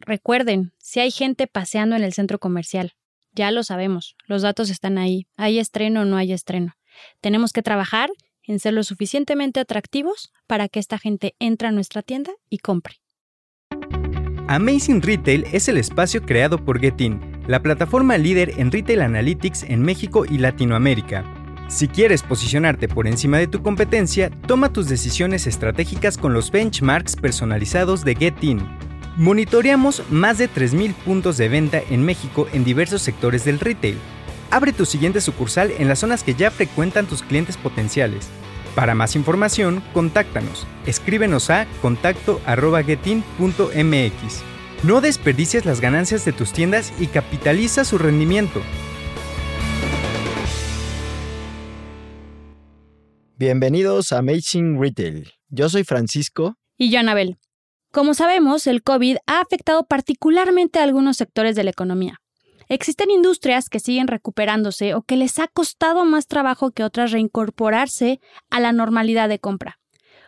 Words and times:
Recuerden, 0.00 0.72
si 0.78 1.00
hay 1.00 1.10
gente 1.10 1.46
paseando 1.46 1.96
en 1.96 2.02
el 2.02 2.12
centro 2.12 2.38
comercial, 2.38 2.92
ya 3.32 3.50
lo 3.50 3.62
sabemos, 3.62 4.16
los 4.26 4.42
datos 4.42 4.70
están 4.70 4.98
ahí, 4.98 5.26
hay 5.36 5.58
estreno 5.58 6.02
o 6.02 6.04
no 6.04 6.16
hay 6.16 6.32
estreno. 6.32 6.74
Tenemos 7.20 7.52
que 7.52 7.62
trabajar 7.62 8.10
en 8.42 8.60
ser 8.60 8.74
lo 8.74 8.82
suficientemente 8.82 9.60
atractivos 9.60 10.32
para 10.46 10.68
que 10.68 10.78
esta 10.78 10.98
gente 10.98 11.34
entre 11.38 11.68
a 11.68 11.72
nuestra 11.72 12.02
tienda 12.02 12.32
y 12.48 12.58
compre. 12.58 12.96
Amazing 14.46 15.00
Retail 15.00 15.46
es 15.52 15.68
el 15.68 15.78
espacio 15.78 16.22
creado 16.22 16.62
por 16.62 16.78
Getin, 16.78 17.20
la 17.48 17.62
plataforma 17.62 18.18
líder 18.18 18.52
en 18.58 18.70
retail 18.70 19.00
analytics 19.00 19.62
en 19.62 19.80
México 19.80 20.26
y 20.26 20.38
Latinoamérica. 20.38 21.24
Si 21.68 21.88
quieres 21.88 22.22
posicionarte 22.22 22.88
por 22.88 23.06
encima 23.06 23.38
de 23.38 23.46
tu 23.46 23.62
competencia, 23.62 24.30
toma 24.46 24.70
tus 24.70 24.86
decisiones 24.88 25.46
estratégicas 25.46 26.18
con 26.18 26.34
los 26.34 26.50
benchmarks 26.50 27.16
personalizados 27.16 28.04
de 28.04 28.14
Getin. 28.14 28.60
Monitoreamos 29.16 30.02
más 30.10 30.38
de 30.38 30.50
3.000 30.50 30.92
puntos 30.92 31.36
de 31.36 31.48
venta 31.48 31.80
en 31.88 32.04
México 32.04 32.48
en 32.52 32.64
diversos 32.64 33.00
sectores 33.00 33.44
del 33.44 33.60
retail. 33.60 33.96
Abre 34.50 34.72
tu 34.72 34.84
siguiente 34.86 35.20
sucursal 35.20 35.70
en 35.78 35.86
las 35.86 36.00
zonas 36.00 36.24
que 36.24 36.34
ya 36.34 36.50
frecuentan 36.50 37.06
tus 37.06 37.22
clientes 37.22 37.56
potenciales. 37.56 38.28
Para 38.74 38.96
más 38.96 39.14
información, 39.14 39.84
contáctanos. 39.92 40.66
Escríbenos 40.84 41.48
a 41.50 41.68
contacto.getin.mx. 41.80 44.42
No 44.82 45.00
desperdicies 45.00 45.64
las 45.64 45.80
ganancias 45.80 46.24
de 46.24 46.32
tus 46.32 46.52
tiendas 46.52 46.92
y 46.98 47.06
capitaliza 47.06 47.84
su 47.84 47.98
rendimiento. 47.98 48.60
Bienvenidos 53.36 54.12
a 54.12 54.18
Amazing 54.18 54.80
Retail. 54.80 55.30
Yo 55.50 55.68
soy 55.68 55.84
Francisco. 55.84 56.56
Y 56.76 56.90
yo, 56.90 56.98
Anabel. 56.98 57.38
Como 57.94 58.14
sabemos, 58.14 58.66
el 58.66 58.82
COVID 58.82 59.18
ha 59.28 59.40
afectado 59.40 59.86
particularmente 59.86 60.80
a 60.80 60.82
algunos 60.82 61.16
sectores 61.16 61.54
de 61.54 61.62
la 61.62 61.70
economía. 61.70 62.20
Existen 62.68 63.08
industrias 63.08 63.68
que 63.68 63.78
siguen 63.78 64.08
recuperándose 64.08 64.94
o 64.94 65.02
que 65.02 65.14
les 65.14 65.38
ha 65.38 65.46
costado 65.46 66.04
más 66.04 66.26
trabajo 66.26 66.72
que 66.72 66.82
otras 66.82 67.12
reincorporarse 67.12 68.18
a 68.50 68.58
la 68.58 68.72
normalidad 68.72 69.28
de 69.28 69.38
compra. 69.38 69.78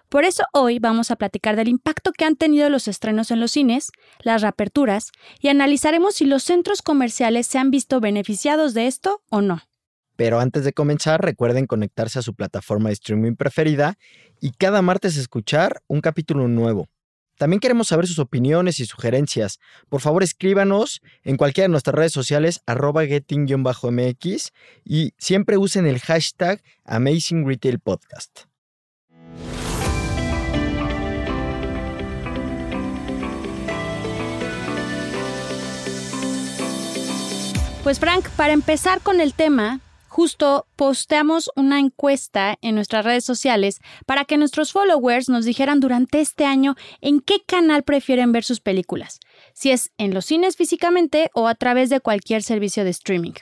Por 0.09 0.25
eso 0.25 0.45
hoy 0.53 0.79
vamos 0.79 1.11
a 1.11 1.17
platicar 1.17 1.57
del 1.57 1.67
impacto 1.67 2.13
que 2.13 2.25
han 2.25 2.37
tenido 2.37 2.71
los 2.71 2.87
estrenos 2.87 3.33
en 3.33 3.41
los 3.41 3.51
cines, 3.51 3.91
las 4.23 4.43
reaperturas, 4.43 5.11
y 5.41 5.49
analizaremos 5.49 6.15
si 6.15 6.25
los 6.25 6.45
centros 6.45 6.83
comerciales 6.83 7.49
se 7.49 7.59
han 7.59 7.73
visto 7.73 7.99
beneficiados 7.99 8.75
de 8.75 8.87
esto 8.87 9.23
o 9.29 9.41
no. 9.41 9.61
Pero 10.15 10.39
antes 10.39 10.63
de 10.63 10.73
comenzar, 10.73 11.21
recuerden 11.21 11.67
conectarse 11.67 12.21
a 12.21 12.23
su 12.23 12.33
plataforma 12.33 12.91
de 12.91 12.93
streaming 12.93 13.35
preferida 13.35 13.99
y 14.41 14.53
cada 14.53 14.83
martes 14.83 15.17
escuchar 15.17 15.83
un 15.89 16.01
capítulo 16.01 16.47
nuevo. 16.47 16.87
También 17.37 17.61
queremos 17.61 17.89
saber 17.89 18.07
sus 18.07 18.19
opiniones 18.19 18.81
y 18.81 18.87
sugerencias. 18.87 19.61
Por 19.89 20.01
favor, 20.01 20.23
escríbanos 20.23 21.03
en 21.23 21.37
cualquiera 21.37 21.67
de 21.67 21.73
nuestras 21.73 21.95
redes 21.95 22.13
sociales, 22.13 22.63
arroba 22.67 23.05
getting-mx, 23.05 24.53
y 24.85 25.13
siempre 25.19 25.59
usen 25.59 25.87
el 25.87 26.01
hashtag 26.01 26.63
Amazing 26.85 27.47
Retail 27.47 27.79
Podcast. 27.79 28.45
Pues 37.83 38.01
Frank, 38.01 38.29
para 38.31 38.53
empezar 38.53 39.01
con 39.01 39.21
el 39.21 39.33
tema, 39.33 39.79
justo 40.17 40.67
posteamos 40.77 41.51
una 41.57 41.79
encuesta 41.79 42.57
en 42.63 42.75
nuestras 42.75 43.05
redes 43.05 43.23
sociales 43.23 43.81
para 44.07 44.25
que 44.25 44.39
nuestros 44.39 44.73
followers 44.73 45.29
nos 45.29 45.45
dijeran 45.45 45.79
durante 45.79 46.23
este 46.23 46.47
año 46.47 46.75
en 47.03 47.21
qué 47.21 47.43
canal 47.47 47.83
prefieren 47.83 48.33
ver 48.33 48.43
sus 48.43 48.61
películas, 48.61 49.21
si 49.53 49.73
es 49.73 49.93
en 49.99 50.15
los 50.15 50.25
cines 50.25 50.57
físicamente 50.57 51.31
o 51.35 51.49
a 51.49 51.55
través 51.55 51.91
de 51.91 52.01
cualquier 52.01 52.43
servicio 52.43 52.83
de 52.83 52.91
streaming. 52.91 53.35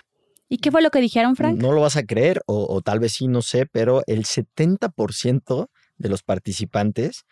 ¿Y 0.48 0.58
qué 0.58 0.72
fue 0.72 0.82
lo 0.82 0.90
que 0.90 1.00
dijeron, 1.00 1.36
Frank? 1.36 1.58
No 1.58 1.70
lo 1.70 1.80
vas 1.80 1.96
a 1.96 2.02
creer, 2.02 2.42
o, 2.46 2.82
tal 2.82 2.98
vez 2.98 3.12
sí, 3.12 3.28
no 3.28 3.40
sé, 3.40 3.66
pero 3.66 4.02
el 4.08 4.24
70% 4.24 5.68
de 5.98 6.08
los 6.08 6.24
participantes 6.24 7.24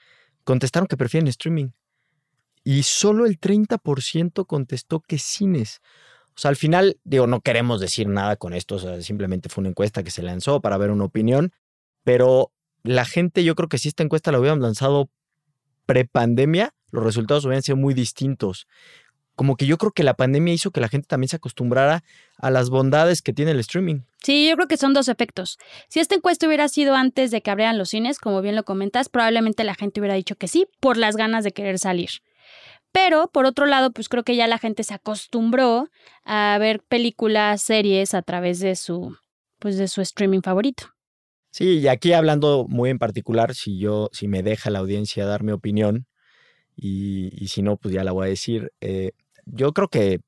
contestaron 0.44 0.86
que 0.86 0.96
prefieren 0.96 1.26
streaming. 1.26 1.70
Y 2.62 2.84
solo 2.84 3.26
el 3.26 3.40
30% 3.40 4.46
contestó 4.46 5.00
que 5.00 5.18
cines. 5.18 5.80
O 6.34 6.40
sea, 6.40 6.48
al 6.48 6.56
final, 6.56 6.98
digo, 7.04 7.26
no 7.26 7.40
queremos 7.40 7.80
decir 7.80 8.08
nada 8.08 8.36
con 8.36 8.54
esto, 8.54 8.76
o 8.76 8.78
sea, 8.78 9.00
simplemente 9.02 9.48
fue 9.48 9.62
una 9.62 9.70
encuesta 9.70 10.02
que 10.02 10.10
se 10.10 10.22
lanzó 10.22 10.60
para 10.60 10.78
ver 10.78 10.90
una 10.90 11.04
opinión, 11.04 11.52
pero 12.04 12.52
la 12.82 13.04
gente, 13.04 13.44
yo 13.44 13.54
creo 13.54 13.68
que 13.68 13.78
si 13.78 13.88
esta 13.88 14.02
encuesta 14.02 14.32
la 14.32 14.40
hubieran 14.40 14.60
lanzado 14.60 15.10
pre-pandemia, 15.86 16.74
los 16.90 17.04
resultados 17.04 17.44
hubieran 17.44 17.62
sido 17.62 17.76
muy 17.76 17.94
distintos. 17.94 18.66
Como 19.34 19.56
que 19.56 19.66
yo 19.66 19.78
creo 19.78 19.92
que 19.92 20.02
la 20.02 20.14
pandemia 20.14 20.52
hizo 20.52 20.70
que 20.70 20.80
la 20.80 20.88
gente 20.88 21.06
también 21.08 21.28
se 21.28 21.36
acostumbrara 21.36 22.04
a 22.36 22.50
las 22.50 22.68
bondades 22.68 23.22
que 23.22 23.32
tiene 23.32 23.52
el 23.52 23.60
streaming. 23.60 24.00
Sí, 24.22 24.48
yo 24.48 24.56
creo 24.56 24.68
que 24.68 24.76
son 24.76 24.92
dos 24.92 25.08
efectos. 25.08 25.58
Si 25.88 26.00
esta 26.00 26.14
encuesta 26.14 26.46
hubiera 26.46 26.68
sido 26.68 26.94
antes 26.94 27.30
de 27.30 27.40
que 27.40 27.50
abrieran 27.50 27.78
los 27.78 27.88
cines, 27.88 28.18
como 28.18 28.42
bien 28.42 28.56
lo 28.56 28.64
comentas, 28.64 29.08
probablemente 29.08 29.64
la 29.64 29.74
gente 29.74 30.00
hubiera 30.00 30.14
dicho 30.14 30.36
que 30.36 30.48
sí, 30.48 30.66
por 30.80 30.98
las 30.98 31.16
ganas 31.16 31.44
de 31.44 31.52
querer 31.52 31.78
salir. 31.78 32.10
Pero, 32.92 33.28
por 33.32 33.46
otro 33.46 33.66
lado, 33.66 33.90
pues 33.90 34.08
creo 34.08 34.22
que 34.22 34.36
ya 34.36 34.46
la 34.46 34.58
gente 34.58 34.84
se 34.84 34.94
acostumbró 34.94 35.88
a 36.24 36.56
ver 36.60 36.82
películas, 36.82 37.62
series 37.62 38.14
a 38.14 38.22
través 38.22 38.60
de 38.60 38.76
su, 38.76 39.16
pues 39.58 39.78
de 39.78 39.88
su 39.88 40.02
streaming 40.02 40.42
favorito. 40.42 40.84
Sí, 41.50 41.78
y 41.78 41.88
aquí 41.88 42.12
hablando 42.12 42.66
muy 42.68 42.90
en 42.90 42.98
particular, 42.98 43.54
si 43.54 43.78
yo, 43.78 44.08
si 44.12 44.28
me 44.28 44.42
deja 44.42 44.70
la 44.70 44.78
audiencia 44.78 45.26
dar 45.26 45.42
mi 45.42 45.52
opinión, 45.52 46.06
y, 46.76 47.30
y 47.42 47.48
si 47.48 47.62
no, 47.62 47.76
pues 47.76 47.94
ya 47.94 48.04
la 48.04 48.12
voy 48.12 48.26
a 48.26 48.30
decir. 48.30 48.72
Eh, 48.80 49.12
yo 49.46 49.72
creo 49.72 49.88
que 49.88 50.20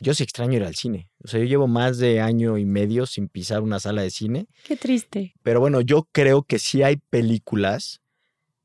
yo 0.00 0.14
sí 0.14 0.22
extraño 0.22 0.56
ir 0.56 0.64
al 0.64 0.74
cine. 0.74 1.10
O 1.24 1.28
sea, 1.28 1.40
yo 1.40 1.46
llevo 1.46 1.66
más 1.66 1.98
de 1.98 2.20
año 2.20 2.58
y 2.58 2.64
medio 2.64 3.06
sin 3.06 3.28
pisar 3.28 3.62
una 3.62 3.80
sala 3.80 4.02
de 4.02 4.10
cine. 4.10 4.46
Qué 4.64 4.76
triste. 4.76 5.34
Pero 5.42 5.60
bueno, 5.60 5.80
yo 5.80 6.08
creo 6.12 6.42
que 6.42 6.58
sí 6.58 6.82
hay 6.82 6.96
películas 6.96 8.00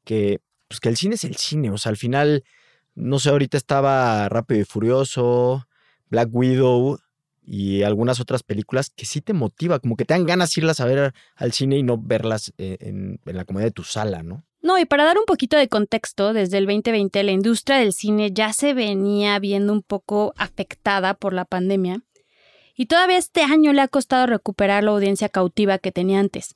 que, 0.04 0.40
pues 0.68 0.80
que 0.80 0.90
el 0.90 0.98
cine 0.98 1.16
es 1.16 1.24
el 1.24 1.36
cine. 1.36 1.72
O 1.72 1.78
sea, 1.78 1.90
al 1.90 1.98
final 1.98 2.44
no 2.96 3.20
sé, 3.20 3.30
ahorita 3.30 3.58
estaba 3.58 4.28
Rápido 4.30 4.62
y 4.62 4.66
Furioso, 4.66 5.68
Black 6.10 6.30
Widow 6.32 7.00
y 7.46 7.84
algunas 7.84 8.20
otras 8.20 8.44
películas 8.44 8.90
que 8.90 9.06
sí 9.06 9.22
te 9.22 9.34
motiva, 9.34 9.80
como 9.80 9.96
que 9.96 10.06
te 10.06 10.14
dan 10.14 10.26
ganas 10.26 10.58
irlas 10.58 10.80
a 10.80 10.86
ver 10.86 11.14
al 11.36 11.52
cine 11.52 11.78
y 11.78 11.84
no 11.84 11.98
verlas 11.98 12.54
eh, 12.58 12.78
en, 12.80 13.20
la 13.26 13.46
comodidad 13.46 13.68
de 13.68 13.74
tu 13.74 13.84
sala, 13.84 14.24
¿no? 14.24 14.44
No, 14.62 14.80
y 14.80 14.86
para 14.86 15.04
dar 15.04 15.18
un 15.18 15.26
poquito 15.26 15.58
de 15.58 15.68
contexto, 15.68 16.32
desde 16.32 16.58
el 16.58 16.66
2020 16.66 17.22
la 17.24 17.32
industria 17.32 17.80
del 17.80 17.92
cine 17.92 18.32
ya 18.32 18.54
se 18.54 18.74
venía 18.74 19.38
viendo 19.40 19.74
un 19.74 19.82
poco 19.82 20.34
afectada 20.38 21.16
por 21.16 21.34
la 21.34 21.44
pandemia 21.44 22.02
y 22.76 22.86
todavía 22.86 23.18
este 23.18 23.42
año 23.42 23.74
le 23.74 23.82
ha 23.82 23.88
costado 23.90 24.26
recuperar 24.26 24.86
la 24.86 24.92
audiencia 24.92 25.28
cautiva 25.28 25.80
que 25.80 25.92
tenía 25.92 26.20
antes. 26.20 26.56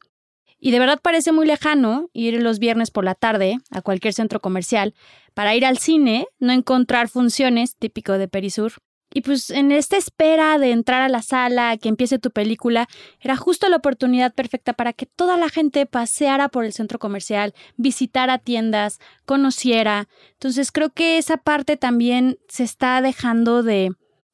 Y 0.68 0.72
de 0.72 0.80
verdad 0.80 1.00
parece 1.02 1.32
muy 1.32 1.48
lejano 1.48 2.10
ir 2.12 2.44
los 2.44 2.60
viernes 2.60 2.92
por 2.92 3.06
la 3.06 3.16
tarde 3.16 3.58
a 3.72 3.82
cualquier 3.82 4.14
centro 4.14 4.42
comercial 4.42 4.96
para 5.34 5.56
ir 5.56 5.66
al 5.66 5.78
cine, 5.78 6.28
no 6.40 6.52
encontrar 6.52 7.08
funciones, 7.08 7.78
típico 7.78 8.18
de 8.18 8.28
Perisur. 8.28 8.74
Y 9.14 9.22
pues 9.22 9.50
en 9.50 9.72
esta 9.72 9.96
espera 9.96 10.58
de 10.58 10.72
entrar 10.72 11.02
a 11.02 11.08
la 11.08 11.22
sala, 11.22 11.78
que 11.78 11.88
empiece 11.88 12.20
tu 12.20 12.32
película, 12.32 12.90
era 13.22 13.38
justo 13.38 13.70
la 13.70 13.78
oportunidad 13.78 14.34
perfecta 14.34 14.74
para 14.74 14.92
que 14.92 15.06
toda 15.06 15.38
la 15.38 15.48
gente 15.48 15.86
paseara 15.86 16.50
por 16.50 16.66
el 16.66 16.74
centro 16.74 17.00
comercial, 17.00 17.54
visitara 17.78 18.38
tiendas, 18.38 19.00
conociera. 19.24 20.10
Entonces 20.34 20.74
creo 20.74 20.90
que 20.90 21.18
esa 21.18 21.38
parte 21.38 21.78
también 21.78 22.40
se 22.50 22.66
está 22.66 23.02
dejando 23.02 23.64
de, 23.64 23.94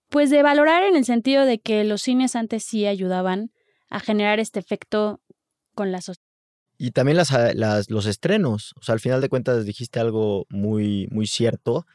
pues 0.09 0.31
de 0.31 0.41
valorar 0.41 0.81
en 0.81 0.95
el 0.95 1.05
sentido 1.05 1.45
de 1.45 1.59
que 1.59 1.83
los 1.83 2.01
cines 2.01 2.35
antes 2.35 2.63
sí 2.63 2.87
ayudaban 2.87 3.51
a 3.91 3.99
generar 3.99 4.39
este 4.39 4.57
efecto 4.59 5.19
con 5.75 5.91
la 5.91 6.01
sociedad. 6.01 6.22
Y 6.77 6.91
también 6.91 7.17
las, 7.17 7.31
ah, 7.31 7.51
las, 7.53 7.89
los 7.89 8.05
estrenos. 8.05 8.73
O 8.79 8.83
sea, 8.83 8.93
al 8.93 8.99
final 8.99 9.21
de 9.21 9.29
cuentas 9.29 9.65
dijiste 9.65 9.99
algo 9.99 10.45
muy, 10.49 11.07
muy 11.11 11.27
cierto. 11.27 11.85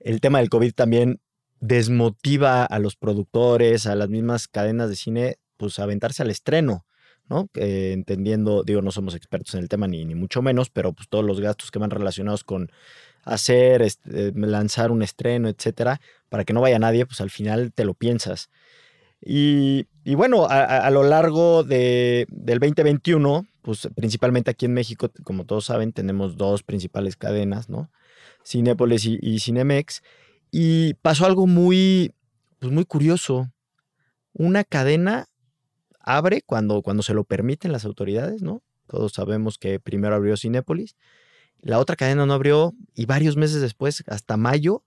El 0.00 0.20
tema 0.20 0.38
del 0.38 0.50
COVID 0.50 0.72
también 0.72 1.20
desmotiva 1.60 2.64
a 2.64 2.78
los 2.78 2.96
productores, 2.96 3.86
a 3.86 3.94
las 3.94 4.08
mismas 4.08 4.48
cadenas 4.48 4.90
de 4.90 4.96
cine, 4.96 5.38
pues 5.56 5.78
a 5.78 5.84
aventarse 5.84 6.22
al 6.22 6.30
estreno, 6.30 6.84
¿no? 7.28 7.48
entendiendo, 7.54 8.64
digo, 8.64 8.82
no 8.82 8.90
somos 8.90 9.14
expertos 9.14 9.54
en 9.54 9.60
el 9.60 9.68
tema 9.68 9.88
ni, 9.88 10.04
ni 10.04 10.14
mucho 10.14 10.42
menos, 10.42 10.68
pero 10.68 10.92
pues 10.92 11.08
todos 11.08 11.24
los 11.24 11.40
gastos 11.40 11.70
que 11.70 11.78
van 11.78 11.90
relacionados 11.90 12.44
con 12.44 12.70
hacer, 13.22 13.80
este, 13.80 14.32
lanzar 14.34 14.90
un 14.90 15.02
estreno, 15.02 15.48
etcétera, 15.48 16.00
para 16.28 16.44
que 16.44 16.52
no 16.52 16.60
vaya 16.60 16.78
nadie, 16.78 17.06
pues 17.06 17.20
al 17.20 17.30
final 17.30 17.72
te 17.72 17.84
lo 17.86 17.94
piensas. 17.94 18.50
Y, 19.26 19.86
bueno, 20.14 20.46
a, 20.48 20.90
lo 20.90 21.02
largo 21.02 21.64
de, 21.64 22.26
del 22.28 22.58
2021, 22.58 23.46
pues 23.62 23.88
principalmente 23.94 24.50
aquí 24.50 24.66
en 24.66 24.74
México, 24.74 25.10
como 25.24 25.46
todos 25.46 25.64
saben, 25.64 25.92
tenemos 25.92 26.36
dos 26.36 26.62
principales 26.62 27.16
cadenas, 27.16 27.70
¿no? 27.70 27.90
Cinépolis 28.44 29.06
y, 29.06 29.38
Cinemex. 29.38 30.02
Y 30.50 30.94
pasó 30.94 31.24
algo 31.24 31.46
muy, 31.46 32.12
pues 32.58 32.70
muy 32.70 32.84
curioso. 32.84 33.50
Una 34.34 34.62
cadena 34.64 35.26
abre 36.00 36.42
cuando, 36.42 36.82
cuando 36.82 37.02
se 37.02 37.14
lo 37.14 37.24
permiten 37.24 37.72
las 37.72 37.86
autoridades, 37.86 38.42
¿no? 38.42 38.62
Todos 38.86 39.12
sabemos 39.12 39.56
que 39.56 39.80
primero 39.80 40.14
abrió 40.14 40.36
Cinépolis. 40.36 40.96
La 41.60 41.78
otra 41.78 41.96
cadena 41.96 42.26
no 42.26 42.34
abrió 42.34 42.74
y 42.94 43.06
varios 43.06 43.38
meses 43.38 43.62
después, 43.62 44.04
hasta 44.06 44.36
mayo, 44.36 44.84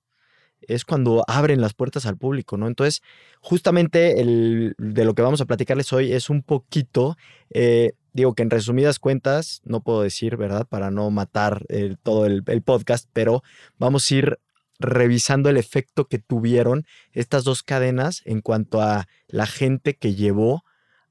es 0.61 0.85
cuando 0.85 1.23
abren 1.27 1.61
las 1.61 1.73
puertas 1.73 2.05
al 2.05 2.17
público, 2.17 2.57
¿no? 2.57 2.67
Entonces, 2.67 3.01
justamente 3.41 4.19
el, 4.21 4.75
de 4.77 5.05
lo 5.05 5.13
que 5.13 5.21
vamos 5.21 5.41
a 5.41 5.45
platicarles 5.45 5.93
hoy 5.93 6.13
es 6.13 6.29
un 6.29 6.43
poquito, 6.43 7.17
eh, 7.49 7.93
digo 8.13 8.33
que 8.33 8.43
en 8.43 8.49
resumidas 8.49 8.99
cuentas, 8.99 9.61
no 9.63 9.81
puedo 9.81 10.01
decir, 10.01 10.37
¿verdad? 10.37 10.67
Para 10.67 10.91
no 10.91 11.09
matar 11.11 11.65
todo 12.03 12.25
el, 12.25 12.43
podcast, 12.63 13.09
pero 13.13 13.43
vamos 13.77 14.09
a 14.09 14.15
ir 14.15 14.39
revisando 14.79 15.49
el 15.49 15.57
efecto 15.57 16.07
que 16.07 16.19
tuvieron 16.19 16.85
estas 17.11 17.43
dos 17.43 17.63
cadenas 17.63 18.21
en 18.25 18.41
cuanto 18.41 18.81
a 18.81 19.07
la 19.27 19.47
gente 19.47 19.95
que 19.95 20.15
llevó 20.15 20.63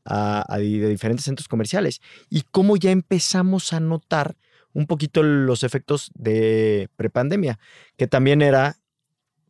a, 0.05 0.59
diferentes 0.59 1.25
centros 1.25 1.49
comerciales 1.49 2.01
y 2.31 2.43
cómo 2.51 2.77
ya 2.77 2.91
empezamos 2.91 3.73
a 3.73 3.81
notar 3.81 4.37
un 4.73 4.87
poquito 4.87 5.23
los 5.23 5.63
efectos 5.63 6.11
de 6.15 6.91
prepandemia, 6.97 7.59
que 7.97 8.07
también 8.07 8.43
era, 8.43 8.77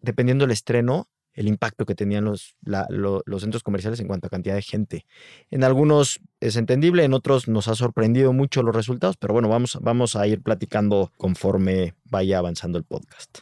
dependiendo 0.07 0.45
del 0.45 0.53
estreno, 0.53 1.09
el 1.35 1.49
impacto 1.49 1.85
que 1.85 1.95
tenían 1.95 2.25
los, 2.25 2.57
los 2.65 3.43
centros 3.43 3.63
comerciales 3.63 4.01
en 4.01 4.07
cuanto 4.07 4.27
a 4.27 4.31
cantidad 4.31 4.55
de 4.55 4.63
gente. 4.63 5.07
En 5.51 5.65
algunos 5.65 6.21
es 6.41 6.57
entendible, 6.57 7.05
en 7.05 7.13
otros 7.13 7.47
nos 7.47 7.69
ha 7.69 7.75
sorprendido 7.75 8.33
mucho 8.33 8.63
los 8.63 8.75
resultados, 8.75 9.19
pero 9.19 9.35
bueno, 9.35 9.49
vamos, 9.49 9.79
vamos 9.83 10.17
a 10.17 10.27
ir 10.27 10.43
platicando 10.43 11.13
conforme 11.19 11.95
vaya 12.05 12.39
avanzando 12.39 12.79
el 12.79 12.85
podcast. 12.85 13.41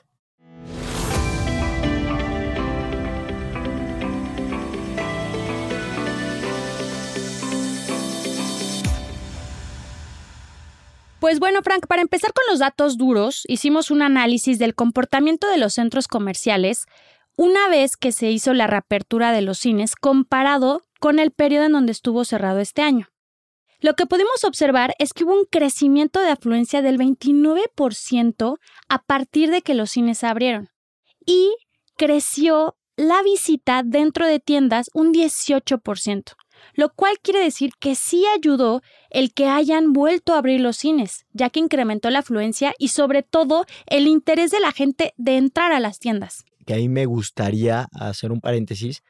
Pues 11.24 11.40
bueno, 11.40 11.62
Frank, 11.62 11.86
para 11.86 12.02
empezar 12.02 12.34
con 12.34 12.44
los 12.50 12.58
datos 12.58 12.98
duros, 12.98 13.44
hicimos 13.48 13.90
un 13.90 14.02
análisis 14.02 14.58
del 14.58 14.74
comportamiento 14.74 15.48
de 15.48 15.56
los 15.56 15.72
centros 15.72 16.06
comerciales 16.06 16.84
una 17.34 17.66
vez 17.70 17.96
que 17.96 18.12
se 18.12 18.30
hizo 18.30 18.52
la 18.52 18.66
reapertura 18.66 19.32
de 19.32 19.40
los 19.40 19.56
cines 19.56 19.96
comparado 19.96 20.82
con 21.00 21.18
el 21.18 21.30
periodo 21.30 21.64
en 21.64 21.72
donde 21.72 21.92
estuvo 21.92 22.26
cerrado 22.26 22.60
este 22.60 22.82
año. 22.82 23.08
Lo 23.80 23.94
que 23.94 24.04
pudimos 24.04 24.44
observar 24.44 24.94
es 24.98 25.14
que 25.14 25.24
hubo 25.24 25.32
un 25.32 25.46
crecimiento 25.50 26.20
de 26.20 26.28
afluencia 26.28 26.82
del 26.82 26.98
29% 26.98 28.58
a 28.90 29.02
partir 29.04 29.50
de 29.50 29.62
que 29.62 29.72
los 29.72 29.92
cines 29.92 30.24
abrieron 30.24 30.68
y 31.24 31.54
creció 31.96 32.76
la 32.96 33.22
visita 33.22 33.82
dentro 33.82 34.26
de 34.26 34.40
tiendas 34.40 34.90
un 34.92 35.14
18% 35.14 36.34
lo 36.74 36.90
cual 36.90 37.18
quiere 37.20 37.40
decir 37.40 37.72
que 37.78 37.94
sí 37.94 38.24
ayudó 38.36 38.82
el 39.10 39.32
que 39.32 39.48
hayan 39.48 39.92
vuelto 39.92 40.34
a 40.34 40.38
abrir 40.38 40.60
los 40.60 40.76
cines, 40.76 41.26
ya 41.32 41.50
que 41.50 41.60
incrementó 41.60 42.10
la 42.10 42.20
afluencia 42.20 42.74
y 42.78 42.88
sobre 42.88 43.22
todo 43.22 43.66
el 43.86 44.06
interés 44.06 44.50
de 44.50 44.60
la 44.60 44.72
gente 44.72 45.14
de 45.16 45.36
entrar 45.36 45.72
a 45.72 45.80
las 45.80 45.98
tiendas. 45.98 46.44
Que 46.66 46.74
ahí 46.74 46.88
me 46.88 47.06
gustaría 47.06 47.88
hacer 47.92 48.32
un 48.32 48.40
paréntesis 48.40 49.02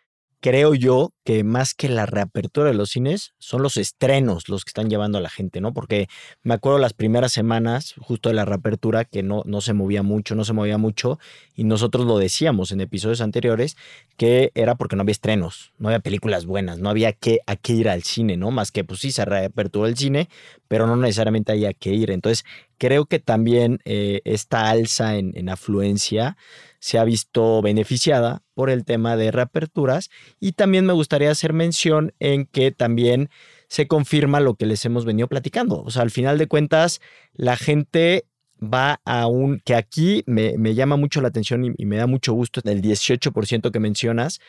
creo 0.45 0.75
yo 0.75 1.15
que 1.25 1.43
más 1.43 1.73
que 1.73 1.89
la 1.89 2.05
reapertura 2.05 2.69
de 2.69 2.75
los 2.75 2.91
cines, 2.91 3.33
son 3.39 3.63
los 3.63 3.79
estrenos 3.79 4.51
los 4.51 4.67
que 4.67 4.69
están 4.69 4.91
llevando 4.91 5.17
a 5.17 5.23
la 5.23 5.31
gente, 5.31 5.63
¿no? 5.63 5.73
Porque 5.73 6.07
me 6.43 6.53
acuerdo 6.53 6.79
las 6.79 6.93
primeras 6.93 7.33
semanas, 7.33 7.95
justo 7.99 8.29
de 8.29 8.35
la 8.35 8.45
reapertura, 8.45 9.07
que 9.07 9.23
no, 9.23 9.43
no 9.47 9.63
se 9.63 9.73
movía 9.73 10.03
mucho, 10.03 10.35
no 10.35 10.45
se 10.45 10.53
movía 10.53 10.77
mucho, 10.77 11.19
y 11.55 11.65
nosotros 11.65 12.05
lo 12.05 12.19
decíamos 12.19 12.73
en 12.73 12.83
episodios 12.83 13.23
anteriores, 13.23 13.79
que 14.19 14.53
era 14.55 14.75
porque 14.75 14.97
no 14.97 15.01
había 15.01 15.13
estrenos, 15.13 15.73
no 15.79 15.89
había 15.89 16.01
películas 16.01 16.45
buenas, 16.45 16.79
no 16.79 16.91
había 16.91 17.15
que, 17.15 17.39
a 17.47 17.57
qué 17.57 17.73
ir 17.73 17.89
al 17.89 18.03
cine, 18.03 18.37
¿no? 18.37 18.51
Más 18.51 18.71
que, 18.71 18.85
pues 18.85 19.01
sí, 19.01 19.13
se 19.13 19.25
reaperturó 19.25 19.87
el 19.87 19.97
cine, 19.97 20.29
pero 20.69 20.87
no 20.87 20.95
necesariamente 20.95 21.53
había 21.53 21.73
que 21.73 21.95
ir. 21.95 22.11
Entonces, 22.11 22.45
creo 22.77 23.07
que 23.07 23.19
también 23.19 23.79
eh, 23.87 24.21
esta 24.27 24.69
alza 24.69 25.17
en, 25.17 25.33
en 25.37 25.49
afluencia 25.49 26.37
se 26.81 26.99
ha 26.99 27.05
visto 27.05 27.63
beneficiada 27.63 28.44
por 28.55 28.71
el 28.71 28.85
tema 28.85 29.17
de 29.17 29.31
reaperturas 29.31 30.11
y 30.41 30.53
también 30.53 30.87
me 30.87 30.93
gustaría 30.93 31.31
hacer 31.31 31.53
mención 31.53 32.13
en 32.21 32.47
que 32.47 32.71
también 32.71 33.29
se 33.69 33.87
confirma 33.87 34.41
lo 34.41 34.55
que 34.55 34.67
les 34.67 34.85
hemos 34.85 35.05
venido 35.05 35.29
platicando. 35.29 35.83
O 35.83 35.91
sea, 35.91 36.03
al 36.03 36.11
final 36.11 36.39
de 36.39 36.47
cuentas, 36.47 37.01
la 37.35 37.57
gente 37.57 38.25
va 38.63 39.01
a 39.05 39.27
un, 39.27 39.61
que 39.65 39.75
aquí 39.75 40.23
me, 40.27 40.75
llama 40.75 40.97
mucho 40.97 41.21
la 41.21 41.29
atención 41.29 41.65
y, 41.65 41.73
y, 41.77 41.87
me 41.87 41.97
da 41.97 42.07
mucho 42.07 42.33
gusto 42.33 42.61
el 42.65 42.83
18% 42.83 43.71
que 43.71 43.81
mencionas, 43.81 44.41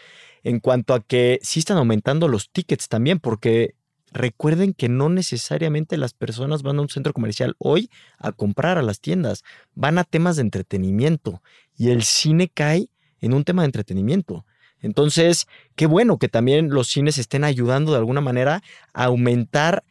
en 0.43 0.59
cuanto 0.59 0.93
a 0.93 1.01
que 1.01 1.39
sí 1.41 1.59
están 1.59 1.77
aumentando 1.77 2.27
los 2.27 2.49
tickets 2.51 2.87
también, 2.87 3.19
porque 3.19 3.75
recuerden 4.11 4.73
que 4.73 4.89
no 4.89 5.09
necesariamente 5.09 5.97
las 5.97 6.13
personas 6.13 6.63
van 6.63 6.79
a 6.79 6.81
un 6.81 6.89
centro 6.89 7.13
comercial 7.13 7.55
hoy 7.57 7.89
a 8.17 8.31
comprar 8.31 8.77
a 8.77 8.81
las 8.81 9.01
tiendas, 9.01 9.43
van 9.73 9.97
a 9.97 10.03
temas 10.03 10.37
de 10.37 10.43
entretenimiento 10.43 11.41
y 11.77 11.89
el 11.89 12.03
cine 12.03 12.49
cae 12.51 12.87
en 13.25 13.33
un 13.33 13.43
tema 13.43 13.61
de 13.61 13.67
entretenimiento. 13.67 14.45
Entonces, 14.81 15.47
qué 15.75 15.85
bueno 15.85 16.17
que 16.17 16.29
también 16.29 16.69
los 16.69 16.87
cines 16.87 17.17
estén 17.17 17.43
ayudando 17.43 17.91
de 17.91 17.97
alguna 17.97 18.21
manera 18.21 18.61
a 18.93 19.05
aumentar, 19.05 19.83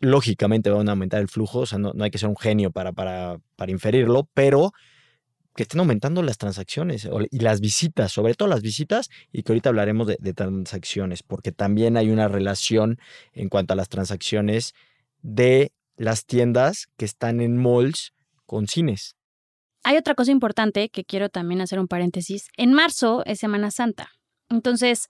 lógicamente 0.00 0.70
van 0.70 0.88
a 0.88 0.92
aumentar 0.92 1.20
el 1.20 1.28
flujo, 1.28 1.60
o 1.60 1.66
sea, 1.66 1.78
no, 1.78 1.92
hay 2.00 2.10
que 2.10 2.18
ser 2.18 2.28
un 2.28 2.36
genio 2.36 2.70
para, 2.70 2.92
para, 2.92 3.38
para 3.56 3.70
inferirlo, 3.70 4.28
pero 4.34 4.72
que 5.54 5.62
estén 5.62 5.78
aumentando 5.78 6.20
las 6.22 6.36
transacciones 6.36 7.08
y 7.30 7.38
las 7.38 7.60
visitas, 7.60 8.10
sobre 8.10 8.34
todo 8.34 8.48
las 8.48 8.60
visitas, 8.60 9.08
y 9.30 9.44
que 9.44 9.52
ahorita 9.52 9.68
hablaremos 9.68 10.08
de, 10.08 10.16
de, 10.18 10.34
transacciones, 10.34 11.22
porque 11.22 11.52
también 11.52 11.96
hay 11.96 12.10
una 12.10 12.26
relación 12.26 12.98
en 13.34 13.48
cuanto 13.48 13.74
a 13.74 13.76
las 13.76 13.88
transacciones 13.88 14.74
de 15.22 15.70
las 15.96 16.26
tiendas 16.26 16.88
que 16.96 17.04
están 17.04 17.40
en 17.40 17.56
malls 17.56 18.14
con 18.46 18.66
cines. 18.66 19.14
Hay 19.84 19.98
otra 19.98 20.14
cosa 20.14 20.32
importante 20.32 20.88
que 20.88 21.04
quiero 21.04 21.28
también 21.28 21.60
hacer 21.60 21.78
un 21.78 21.88
paréntesis. 21.88 22.48
En 22.56 22.72
marzo 22.72 23.22
es 23.26 23.38
Semana 23.38 23.70
Santa. 23.70 24.08
Entonces, 24.48 25.08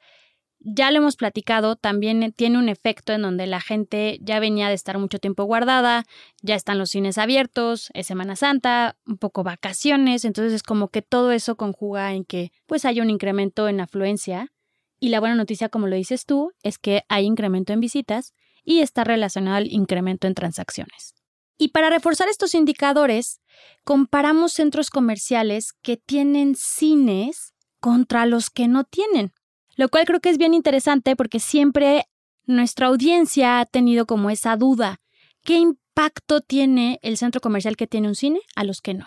ya 0.59 0.91
lo 0.91 0.99
hemos 0.99 1.15
platicado, 1.15 1.77
también 1.77 2.33
tiene 2.33 2.59
un 2.59 2.69
efecto 2.69 3.13
en 3.13 3.23
donde 3.23 3.47
la 3.47 3.61
gente 3.61 4.19
ya 4.21 4.41
venía 4.41 4.69
de 4.69 4.75
estar 4.75 4.99
mucho 4.99 5.19
tiempo 5.19 5.45
guardada, 5.45 6.05
ya 6.43 6.57
están 6.57 6.79
los 6.79 6.91
cines 6.91 7.19
abiertos, 7.19 7.91
es 7.95 8.09
Semana 8.09 8.35
Santa, 8.35 8.97
un 9.07 9.19
poco 9.19 9.45
vacaciones, 9.45 10.25
entonces 10.25 10.53
es 10.55 10.63
como 10.63 10.89
que 10.89 11.03
todo 11.03 11.33
eso 11.33 11.57
conjuga 11.57 12.13
en 12.13 12.25
que 12.25 12.51
pues 12.67 12.85
haya 12.85 13.03
un 13.03 13.11
incremento 13.11 13.69
en 13.69 13.81
afluencia 13.81 14.53
y 14.99 15.11
la 15.11 15.21
buena 15.21 15.35
noticia, 15.35 15.69
como 15.69 15.87
lo 15.87 15.97
dices 15.97 16.25
tú, 16.25 16.53
es 16.63 16.79
que 16.79 17.03
hay 17.09 17.27
incremento 17.27 17.73
en 17.73 17.81
visitas 17.81 18.33
y 18.65 18.81
está 18.81 19.05
relacionado 19.05 19.59
al 19.59 19.71
incremento 19.71 20.27
en 20.27 20.35
transacciones. 20.35 21.15
Y 21.57 21.69
para 21.69 21.91
reforzar 21.91 22.29
estos 22.29 22.55
indicadores, 22.55 23.41
comparamos 23.85 24.53
centros 24.53 24.91
comerciales 24.91 25.73
que 25.83 25.97
tienen 25.97 26.57
cines 26.57 27.53
contra 27.81 28.27
los 28.27 28.51
que 28.51 28.67
no 28.67 28.85
tienen 28.85 29.33
lo 29.77 29.89
cual 29.89 30.05
creo 30.05 30.21
que 30.21 30.31
es 30.31 30.39
bien 30.39 30.55
interesante 30.55 31.17
porque 31.17 31.41
siempre 31.41 32.07
nuestra 32.47 32.87
audiencia 32.87 33.61
ha 33.61 33.67
tenido 33.67 34.07
como 34.07 34.31
esa 34.31 34.57
duda. 34.57 35.01
¿Qué 35.43 35.57
impacto 35.59 36.41
tiene 36.41 36.99
el 37.03 37.17
centro 37.17 37.41
comercial 37.41 37.77
que 37.77 37.87
tiene 37.87 38.09
un 38.09 38.15
cine 38.15 38.41
a 38.55 38.65
los 38.65 38.81
que 38.81 38.95
no? 38.95 39.07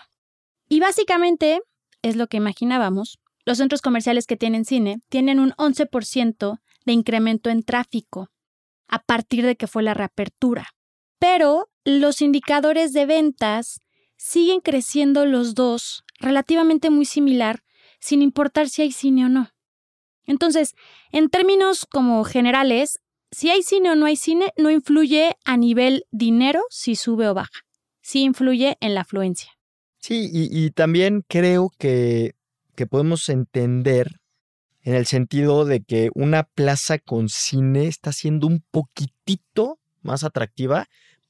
Y 0.68 0.80
básicamente 0.80 1.60
es 2.02 2.16
lo 2.16 2.26
que 2.26 2.36
imaginábamos. 2.36 3.18
Los 3.44 3.58
centros 3.58 3.80
comerciales 3.80 4.26
que 4.26 4.36
tienen 4.36 4.64
cine 4.64 5.00
tienen 5.08 5.40
un 5.40 5.52
11% 5.52 6.58
de 6.84 6.92
incremento 6.92 7.50
en 7.50 7.62
tráfico 7.62 8.30
a 8.88 9.02
partir 9.02 9.44
de 9.44 9.56
que 9.56 9.66
fue 9.66 9.82
la 9.82 9.94
reapertura. 9.94 10.68
Pero 11.18 11.68
los 11.84 12.22
indicadores 12.22 12.92
de 12.92 13.06
ventas 13.06 13.80
siguen 14.16 14.60
creciendo 14.60 15.26
los 15.26 15.54
dos 15.54 16.04
relativamente 16.20 16.90
muy 16.90 17.04
similar, 17.04 17.62
sin 18.00 18.22
importar 18.22 18.68
si 18.68 18.82
hay 18.82 18.92
cine 18.92 19.26
o 19.26 19.28
no. 19.28 19.50
Entonces, 20.26 20.74
en 21.10 21.30
términos 21.30 21.86
como 21.86 22.22
generales, 22.24 23.00
si 23.30 23.50
hay 23.50 23.62
cine 23.62 23.90
o 23.90 23.94
no 23.94 24.06
hay 24.06 24.16
cine, 24.16 24.52
no 24.56 24.70
influye 24.70 25.36
a 25.44 25.56
nivel 25.56 26.04
dinero 26.10 26.62
si 26.70 26.96
sube 26.96 27.28
o 27.28 27.34
baja. 27.34 27.64
Sí 28.02 28.22
influye 28.22 28.76
en 28.80 28.94
la 28.94 29.02
afluencia. 29.02 29.50
Sí, 29.98 30.30
y, 30.32 30.70
también 30.70 31.24
creo 31.26 31.70
que, 31.78 32.34
que 32.76 32.86
podemos 32.86 33.28
entender 33.28 34.20
en 34.82 34.94
el 34.94 35.06
sentido 35.06 35.64
de 35.64 35.82
que 35.82 36.10
una 36.14 36.44
plaza 36.44 36.98
con 36.98 37.28
cine 37.28 37.88
está 37.88 38.12
siendo 38.12 38.46
un 38.46 38.62
poquitito 38.70 39.78
más 40.02 40.24
atractiva 40.24 40.88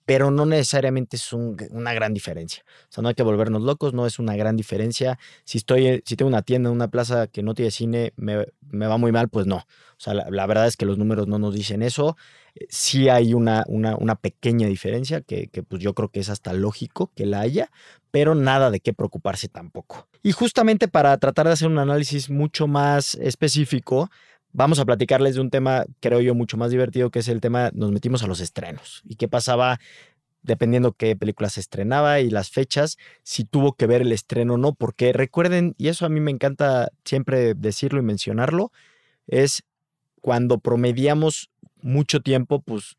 pero 0.09 0.31
no 0.31 0.47
necesariamente 0.47 1.17
es 1.17 1.35
una 1.35 1.93
gran 1.93 2.15
diferencia. 2.15 2.65
O 2.85 2.87
sea, 2.89 3.03
no 3.03 3.11
hay 3.11 3.15
que 3.15 3.23
volvernos 3.23 3.61
locos, 3.61 3.93
no 3.93 4.07
es 4.07 4.19
una 4.19 4.35
gran 4.37 4.57
diferencia. 4.57 5.19
Si 5.45 5.59
estoy, 5.59 6.03
si 6.07 6.17
tengo 6.17 6.31
una 6.31 6.41
tienda 6.41 6.71
en 6.71 6.77
una 6.77 6.89
plaza 6.89 7.27
que 7.27 7.43
no 7.43 7.53
tiene 7.53 7.71
cine, 7.71 8.15
me, 8.17 8.87
va 8.87 8.97
muy 8.97 9.13
mal, 9.13 9.29
pues 9.29 9.47
no. 9.47 9.57
O 9.57 9.99
sea, 9.99 10.15
la, 10.15 10.47
verdad 10.47 10.67
es 10.67 10.79
que 10.79 10.87
los 10.87 10.97
números 10.97 11.29
no 11.29 11.39
nos 11.39 11.55
dicen 11.55 11.83
eso. 11.83 12.17
Eh, 12.55 12.65
sí 12.71 13.11
hay 13.11 13.35
una, 13.35 13.67
una, 13.69 14.15
pequeña 14.15 14.67
diferencia 14.67 15.21
que, 15.21 15.49
que, 15.49 15.63
pues 15.63 15.83
yo 15.83 15.93
creo 15.93 16.09
que 16.09 16.21
es 16.21 16.31
hasta 16.31 16.55
lógico 16.55 17.13
que 17.15 17.27
la 17.27 17.41
haya, 17.41 17.71
pero 18.11 18.35
nada 18.35 18.71
de 18.71 18.81
qué 18.81 18.95
preocuparse 18.95 19.49
tampoco. 19.49 20.09
Y 20.23 20.33
justamente 20.33 20.89
para 20.89 21.19
tratar 21.19 21.49
de 21.49 21.53
hacer 21.53 21.69
un 21.69 21.81
análisis 21.81 22.31
mucho 22.31 22.67
más 22.67 23.15
específico, 23.17 24.09
vamos 24.53 24.79
a 24.79 24.85
platicarles 24.85 25.35
de 25.35 25.41
un 25.41 25.51
tema, 25.51 25.85
creo 26.01 26.21
yo, 26.21 26.35
mucho 26.35 26.57
más 26.57 26.71
divertido, 26.71 27.11
que 27.11 27.21
es 27.21 27.29
el 27.29 27.41
tema, 27.41 27.71
nos 27.75 27.93
metimos 27.93 28.23
a 28.23 28.27
los 28.27 28.41
estrenos. 28.41 29.03
¿Y 29.05 29.17
qué 29.17 29.29
pasaba 29.29 29.79
dependiendo 30.43 30.93
qué 30.93 31.17
película 31.17 31.49
se 31.49 31.61
estrenaba 31.61 32.21
y 32.21 32.31
las 32.31 32.51
fechas, 32.51 32.97
si 33.23 33.45
tuvo 33.45 33.75
que 33.75 33.87
ver 33.87 34.03
el 34.03 34.13
estreno 34.13 34.55
o 34.55 34.57
no, 34.59 34.73
porque 34.73 35.13
recuerden, 35.13 35.75
y 35.79 35.89
eso 35.89 36.07
a 36.07 36.09
mí 36.09 36.21
me 36.21 36.31
encanta 36.31 36.89
siempre 37.05 37.55
decirlo 37.55 38.01
y 38.01 38.03
mencionarlo, 38.03 38.73
es 39.27 39.63
cuando 40.21 40.59
promediamos 40.59 41.51
mucho 41.81 42.21
tiempo, 42.21 42.61
pues 42.61 42.97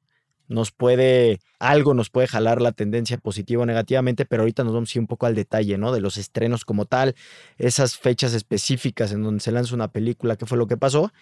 nos 0.50 0.72
puede, 0.72 1.40
algo 1.60 1.94
nos 1.94 2.10
puede 2.10 2.28
jalar 2.28 2.62
la 2.62 2.72
tendencia 2.72 3.18
positiva 3.18 3.64
o 3.64 3.66
negativamente, 3.66 4.26
pero 4.26 4.42
ahorita 4.42 4.64
nos 4.64 4.74
vamos 4.74 4.90
a 4.90 4.98
ir 4.98 5.02
un 5.02 5.08
poco 5.08 5.28
al 5.28 5.36
detalle, 5.36 5.78
¿no? 5.78 5.94
De 5.94 6.02
los 6.02 6.18
estrenos 6.18 6.66
como 6.66 6.86
tal, 6.86 7.16
esas 7.58 7.98
fechas 7.98 8.34
específicas 8.34 9.12
en 9.14 9.24
donde 9.24 9.42
se 9.42 9.52
lanza 9.52 9.76
una 9.76 9.92
película, 9.92 10.36
qué 10.36 10.46
fue 10.46 10.58
lo 10.58 10.68
que 10.68 10.76
pasó. 10.76 11.14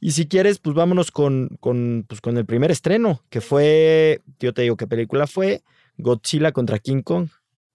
Y 0.00 0.12
si 0.12 0.28
quieres, 0.28 0.60
pues 0.60 0.76
vámonos 0.76 1.10
con, 1.10 1.58
con, 1.60 2.06
pues 2.08 2.20
con 2.20 2.38
el 2.38 2.46
primer 2.46 2.70
estreno, 2.70 3.20
que 3.30 3.40
fue, 3.40 4.22
yo 4.38 4.54
te 4.54 4.62
digo 4.62 4.76
qué 4.76 4.86
película 4.86 5.26
fue, 5.26 5.62
Godzilla 5.96 6.52
contra 6.52 6.78
King 6.78 7.02
Kong. 7.02 7.28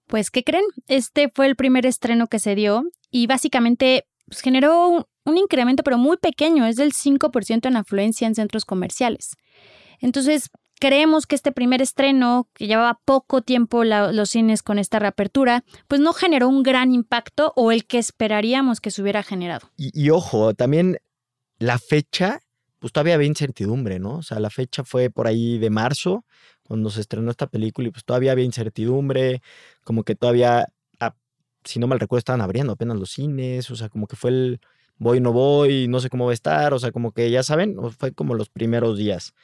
Pues, 0.06 0.30
¿qué 0.30 0.42
creen? 0.42 0.64
Este 0.88 1.28
fue 1.28 1.46
el 1.46 1.54
primer 1.54 1.84
estreno 1.84 2.26
que 2.28 2.38
se 2.38 2.54
dio 2.54 2.84
y 3.10 3.26
básicamente 3.26 4.06
pues, 4.26 4.40
generó 4.40 4.88
un, 4.88 5.04
un 5.26 5.36
incremento, 5.36 5.82
pero 5.82 5.98
muy 5.98 6.16
pequeño, 6.16 6.64
es 6.64 6.76
del 6.76 6.92
5% 6.92 7.66
en 7.66 7.76
afluencia 7.76 8.26
en 8.26 8.34
centros 8.34 8.64
comerciales. 8.64 9.36
Entonces, 10.00 10.50
creemos 10.80 11.26
que 11.26 11.34
este 11.34 11.52
primer 11.52 11.82
estreno, 11.82 12.48
que 12.54 12.66
llevaba 12.66 13.00
poco 13.04 13.42
tiempo 13.42 13.84
los 13.84 14.30
cines 14.30 14.62
con 14.62 14.78
esta 14.78 14.98
reapertura, 14.98 15.64
pues 15.88 16.00
no 16.00 16.12
generó 16.12 16.48
un 16.48 16.62
gran 16.62 16.92
impacto 16.92 17.52
o 17.56 17.72
el 17.72 17.84
que 17.86 17.98
esperaríamos 17.98 18.80
que 18.80 18.90
se 18.90 19.02
hubiera 19.02 19.22
generado. 19.22 19.70
Y, 19.76 20.10
ojo, 20.10 20.54
también 20.54 20.98
la 21.58 21.78
fecha, 21.78 22.40
pues 22.78 22.92
todavía 22.92 23.14
había 23.14 23.28
incertidumbre, 23.28 23.98
¿no? 23.98 24.18
O 24.18 24.22
sea, 24.22 24.38
la 24.40 24.50
fecha 24.50 24.84
fue 24.84 25.10
por 25.10 25.26
ahí 25.26 25.58
de 25.58 25.70
marzo, 25.70 26.24
cuando 26.62 26.90
se 26.90 27.00
estrenó 27.00 27.30
esta 27.30 27.46
película, 27.46 27.88
y 27.88 27.90
pues 27.90 28.04
todavía 28.04 28.32
había 28.32 28.44
incertidumbre, 28.44 29.42
como 29.84 30.02
que 30.02 30.14
todavía, 30.14 30.66
ah, 31.00 31.14
si 31.62 31.78
no 31.78 31.86
mal 31.86 32.00
recuerdo, 32.00 32.18
estaban 32.20 32.40
abriendo 32.40 32.72
apenas 32.72 32.98
los 32.98 33.10
cines, 33.10 33.70
o 33.70 33.76
sea, 33.76 33.88
como 33.88 34.06
que 34.06 34.16
fue 34.16 34.30
el 34.30 34.60
voy, 34.96 35.20
no 35.20 35.32
voy, 35.32 35.88
no 35.88 36.00
sé 36.00 36.08
cómo 36.08 36.26
va 36.26 36.30
a 36.30 36.34
estar, 36.34 36.72
o 36.72 36.78
sea, 36.78 36.92
como 36.92 37.12
que 37.12 37.30
ya 37.30 37.42
saben, 37.42 37.76
fue 37.98 38.12
como 38.12 38.34
los 38.34 38.48
primeros 38.48 38.96
días. 38.96 39.34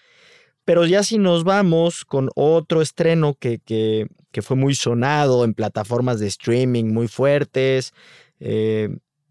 Pero 0.64 0.86
ya 0.86 1.02
si 1.02 1.18
nos 1.18 1.44
vamos 1.44 2.04
con 2.04 2.30
otro 2.34 2.82
estreno 2.82 3.34
que, 3.34 3.58
que, 3.58 4.06
que 4.30 4.42
fue 4.42 4.56
muy 4.56 4.74
sonado 4.74 5.44
en 5.44 5.54
plataformas 5.54 6.20
de 6.20 6.26
streaming 6.26 6.86
muy 6.86 7.08
fuertes, 7.08 7.92
eh, 8.38 8.88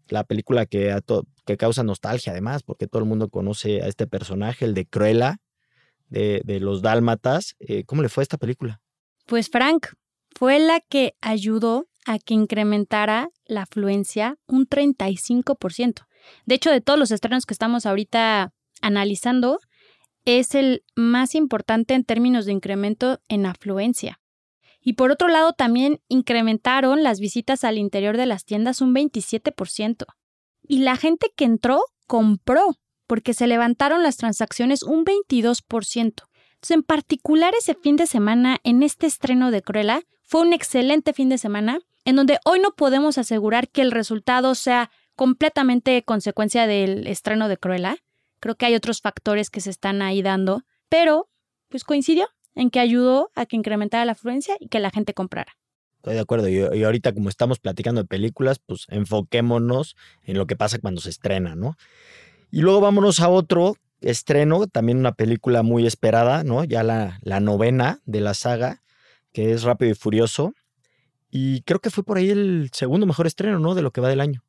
la 0.08 0.24
película 0.24 0.66
que, 0.66 0.96
que 1.46 1.56
causa 1.56 1.82
nostalgia 1.82 2.32
además, 2.32 2.62
porque 2.62 2.86
todo 2.86 3.02
el 3.02 3.08
mundo 3.08 3.28
conoce 3.28 3.82
a 3.82 3.86
este 3.86 4.06
personaje, 4.06 4.64
el 4.64 4.74
de 4.74 4.86
Cruella, 4.86 5.38
de, 6.08 6.42
de 6.44 6.60
los 6.60 6.82
Dálmatas. 6.82 7.54
Eh, 7.60 7.84
¿Cómo 7.84 8.02
le 8.02 8.08
fue 8.08 8.22
a 8.22 8.24
esta 8.24 8.38
película? 8.38 8.80
Pues 9.26 9.48
Frank, 9.48 9.86
fue 10.36 10.58
la 10.58 10.80
que 10.80 11.14
ayudó 11.20 11.86
a 12.06 12.18
que 12.18 12.34
incrementara 12.34 13.30
la 13.46 13.62
afluencia 13.62 14.36
un 14.46 14.66
35%. 14.66 16.06
De 16.46 16.54
hecho, 16.54 16.70
de 16.70 16.80
todos 16.80 16.98
los 16.98 17.10
estrenos 17.10 17.46
que 17.46 17.54
estamos 17.54 17.86
ahorita 17.86 18.52
analizando, 18.82 19.60
es 20.24 20.54
el 20.54 20.84
más 20.94 21.34
importante 21.34 21.94
en 21.94 22.04
términos 22.04 22.46
de 22.46 22.52
incremento 22.52 23.20
en 23.28 23.46
afluencia. 23.46 24.20
Y 24.80 24.94
por 24.94 25.10
otro 25.10 25.28
lado, 25.28 25.52
también 25.52 26.00
incrementaron 26.08 27.02
las 27.02 27.20
visitas 27.20 27.64
al 27.64 27.78
interior 27.78 28.16
de 28.16 28.26
las 28.26 28.44
tiendas 28.44 28.80
un 28.80 28.94
27%. 28.94 30.06
Y 30.62 30.78
la 30.78 30.96
gente 30.96 31.32
que 31.36 31.44
entró 31.44 31.82
compró, 32.06 32.76
porque 33.06 33.34
se 33.34 33.46
levantaron 33.46 34.02
las 34.02 34.16
transacciones 34.16 34.82
un 34.82 35.04
22%. 35.04 36.30
Entonces, 36.60 36.70
en 36.70 36.82
particular 36.82 37.54
ese 37.58 37.74
fin 37.74 37.96
de 37.96 38.06
semana, 38.06 38.58
en 38.64 38.82
este 38.82 39.06
estreno 39.06 39.50
de 39.50 39.62
Cruella, 39.62 40.02
fue 40.22 40.42
un 40.42 40.52
excelente 40.52 41.12
fin 41.12 41.28
de 41.28 41.38
semana, 41.38 41.80
en 42.04 42.16
donde 42.16 42.38
hoy 42.44 42.60
no 42.60 42.72
podemos 42.72 43.18
asegurar 43.18 43.68
que 43.68 43.82
el 43.82 43.90
resultado 43.90 44.54
sea 44.54 44.90
completamente 45.14 46.02
consecuencia 46.02 46.66
del 46.66 47.06
estreno 47.06 47.48
de 47.48 47.56
Cruella. 47.56 47.96
Creo 48.40 48.56
que 48.56 48.66
hay 48.66 48.74
otros 48.74 49.00
factores 49.00 49.50
que 49.50 49.60
se 49.60 49.70
están 49.70 50.02
ahí 50.02 50.22
dando, 50.22 50.62
pero 50.88 51.28
pues 51.68 51.84
coincidió 51.84 52.28
en 52.54 52.70
que 52.70 52.80
ayudó 52.80 53.30
a 53.34 53.46
que 53.46 53.56
incrementara 53.56 54.04
la 54.04 54.12
afluencia 54.12 54.56
y 54.58 54.68
que 54.68 54.80
la 54.80 54.90
gente 54.90 55.14
comprara. 55.14 55.52
Estoy 55.96 56.14
de 56.14 56.20
acuerdo. 56.20 56.48
Y, 56.48 56.82
ahorita, 56.82 57.12
como 57.12 57.28
estamos 57.28 57.58
platicando 57.58 58.00
de 58.00 58.08
películas, 58.08 58.58
pues 58.58 58.86
enfoquémonos 58.88 59.96
en 60.24 60.38
lo 60.38 60.46
que 60.46 60.56
pasa 60.56 60.78
cuando 60.78 61.00
se 61.02 61.10
estrena, 61.10 61.54
¿no? 61.54 61.76
Y 62.50 62.62
luego 62.62 62.80
vámonos 62.80 63.20
a 63.20 63.28
otro 63.28 63.76
estreno, 64.00 64.66
también 64.66 64.98
una 64.98 65.12
película 65.12 65.62
muy 65.62 65.86
esperada, 65.86 66.42
¿no? 66.42 66.64
Ya 66.64 66.82
la, 66.82 67.18
la 67.22 67.40
novena 67.40 68.00
de 68.06 68.22
la 68.22 68.32
saga, 68.32 68.82
que 69.32 69.52
es 69.52 69.62
Rápido 69.62 69.92
y 69.92 69.94
Furioso. 69.94 70.54
Y 71.30 71.60
creo 71.62 71.80
que 71.80 71.90
fue 71.90 72.02
por 72.02 72.16
ahí 72.16 72.30
el 72.30 72.70
segundo 72.72 73.06
mejor 73.06 73.26
estreno, 73.26 73.58
¿no? 73.58 73.74
De 73.74 73.82
lo 73.82 73.90
que 73.90 74.00
va 74.00 74.08
del 74.08 74.22
año. 74.22 74.42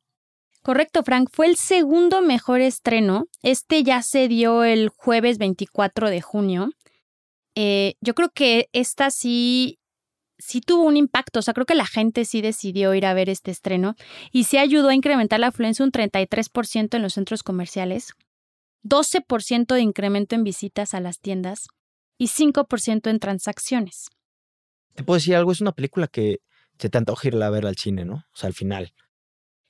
Correcto, 0.62 1.02
Frank. 1.02 1.28
Fue 1.32 1.46
el 1.46 1.56
segundo 1.56 2.22
mejor 2.22 2.60
estreno. 2.60 3.26
Este 3.42 3.82
ya 3.82 4.00
se 4.02 4.28
dio 4.28 4.62
el 4.62 4.88
jueves 4.90 5.38
24 5.38 6.08
de 6.08 6.20
junio. 6.20 6.70
Eh, 7.56 7.94
yo 8.00 8.14
creo 8.14 8.30
que 8.30 8.68
esta 8.72 9.10
sí, 9.10 9.80
sí 10.38 10.60
tuvo 10.60 10.84
un 10.84 10.96
impacto. 10.96 11.40
O 11.40 11.42
sea, 11.42 11.52
creo 11.52 11.66
que 11.66 11.74
la 11.74 11.86
gente 11.86 12.24
sí 12.24 12.42
decidió 12.42 12.94
ir 12.94 13.06
a 13.06 13.14
ver 13.14 13.28
este 13.28 13.50
estreno 13.50 13.96
y 14.30 14.44
sí 14.44 14.56
ayudó 14.56 14.90
a 14.90 14.94
incrementar 14.94 15.40
la 15.40 15.48
afluencia 15.48 15.84
un 15.84 15.90
33% 15.90 16.94
en 16.94 17.02
los 17.02 17.14
centros 17.14 17.42
comerciales, 17.42 18.12
12% 18.84 19.74
de 19.74 19.80
incremento 19.80 20.36
en 20.36 20.44
visitas 20.44 20.94
a 20.94 21.00
las 21.00 21.18
tiendas 21.18 21.66
y 22.18 22.28
5% 22.28 23.10
en 23.10 23.18
transacciones. 23.18 24.10
Te 24.94 25.02
puedo 25.02 25.18
decir 25.18 25.34
algo, 25.34 25.50
es 25.50 25.60
una 25.60 25.72
película 25.72 26.06
que 26.06 26.38
se 26.78 26.88
te 26.88 26.98
antoja 26.98 27.28
irla 27.28 27.46
a 27.46 27.50
ver 27.50 27.66
al 27.66 27.76
cine, 27.76 28.04
¿no? 28.04 28.14
O 28.14 28.36
sea, 28.36 28.46
al 28.46 28.54
final. 28.54 28.92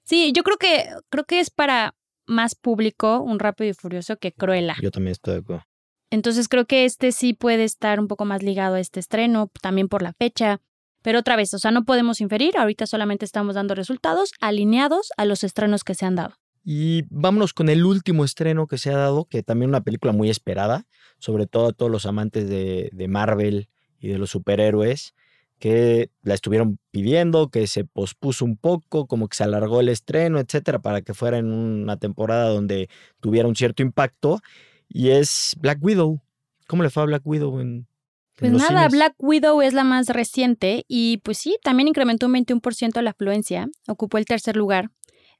Sí, 0.04 0.32
yo 0.34 0.42
creo 0.42 0.56
que, 0.56 0.88
creo 1.10 1.24
que 1.24 1.40
es 1.40 1.50
para 1.50 1.94
más 2.26 2.54
público 2.54 3.20
un 3.20 3.38
Rápido 3.38 3.70
y 3.70 3.74
Furioso 3.74 4.16
que 4.16 4.32
Cruella. 4.32 4.76
Yo 4.80 4.90
también 4.90 5.12
estoy 5.12 5.34
de 5.34 5.40
acuerdo. 5.40 5.64
Entonces 6.10 6.48
creo 6.48 6.66
que 6.66 6.84
este 6.84 7.10
sí 7.12 7.32
puede 7.32 7.64
estar 7.64 7.98
un 7.98 8.06
poco 8.06 8.24
más 8.24 8.42
ligado 8.42 8.74
a 8.74 8.80
este 8.80 9.00
estreno, 9.00 9.50
también 9.60 9.88
por 9.88 10.02
la 10.02 10.12
fecha. 10.12 10.60
Pero 11.02 11.20
otra 11.20 11.36
vez, 11.36 11.52
o 11.54 11.58
sea, 11.58 11.70
no 11.70 11.84
podemos 11.84 12.20
inferir, 12.20 12.56
ahorita 12.56 12.86
solamente 12.86 13.24
estamos 13.24 13.54
dando 13.54 13.74
resultados 13.74 14.32
alineados 14.40 15.10
a 15.16 15.24
los 15.24 15.42
estrenos 15.42 15.84
que 15.84 15.94
se 15.94 16.06
han 16.06 16.16
dado. 16.16 16.34
Y 16.64 17.04
vámonos 17.10 17.54
con 17.54 17.68
el 17.68 17.84
último 17.84 18.24
estreno 18.24 18.68
que 18.68 18.78
se 18.78 18.90
ha 18.90 18.96
dado, 18.96 19.24
que 19.24 19.42
también 19.42 19.70
una 19.70 19.80
película 19.80 20.12
muy 20.12 20.30
esperada, 20.30 20.86
sobre 21.18 21.46
todo 21.46 21.68
a 21.68 21.72
todos 21.72 21.90
los 21.90 22.06
amantes 22.06 22.48
de, 22.48 22.90
de 22.92 23.08
Marvel 23.08 23.68
y 23.98 24.08
de 24.08 24.18
los 24.18 24.30
superhéroes, 24.30 25.14
que 25.62 26.10
la 26.24 26.34
estuvieron 26.34 26.80
pidiendo, 26.90 27.48
que 27.48 27.68
se 27.68 27.84
pospuso 27.84 28.44
un 28.44 28.56
poco, 28.56 29.06
como 29.06 29.28
que 29.28 29.36
se 29.36 29.44
alargó 29.44 29.78
el 29.78 29.90
estreno, 29.90 30.40
etcétera, 30.40 30.80
para 30.80 31.02
que 31.02 31.14
fuera 31.14 31.38
en 31.38 31.52
una 31.52 31.96
temporada 31.98 32.48
donde 32.48 32.88
tuviera 33.20 33.46
un 33.46 33.54
cierto 33.54 33.80
impacto. 33.80 34.40
Y 34.88 35.10
es 35.10 35.54
Black 35.60 35.78
Widow. 35.80 36.20
¿Cómo 36.66 36.82
le 36.82 36.90
fue 36.90 37.04
a 37.04 37.06
Black 37.06 37.22
Widow 37.24 37.60
en, 37.60 37.86
pues 38.34 38.50
nada, 38.50 38.88
Black 38.88 39.14
Widow 39.20 39.62
es 39.62 39.72
la 39.72 39.84
más 39.84 40.08
reciente 40.08 40.84
y 40.88 41.18
pues 41.18 41.38
sí, 41.38 41.56
también 41.62 41.86
incrementó 41.86 42.26
un 42.26 42.32
21% 42.32 43.00
la 43.00 43.10
afluencia, 43.10 43.68
ocupó 43.86 44.18
el 44.18 44.24
tercer 44.24 44.56
lugar 44.56 44.90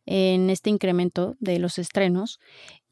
en 0.06 0.50
este 0.50 0.70
incremento 0.70 1.34
de 1.40 1.58
los 1.58 1.78
estrenos 1.78 2.38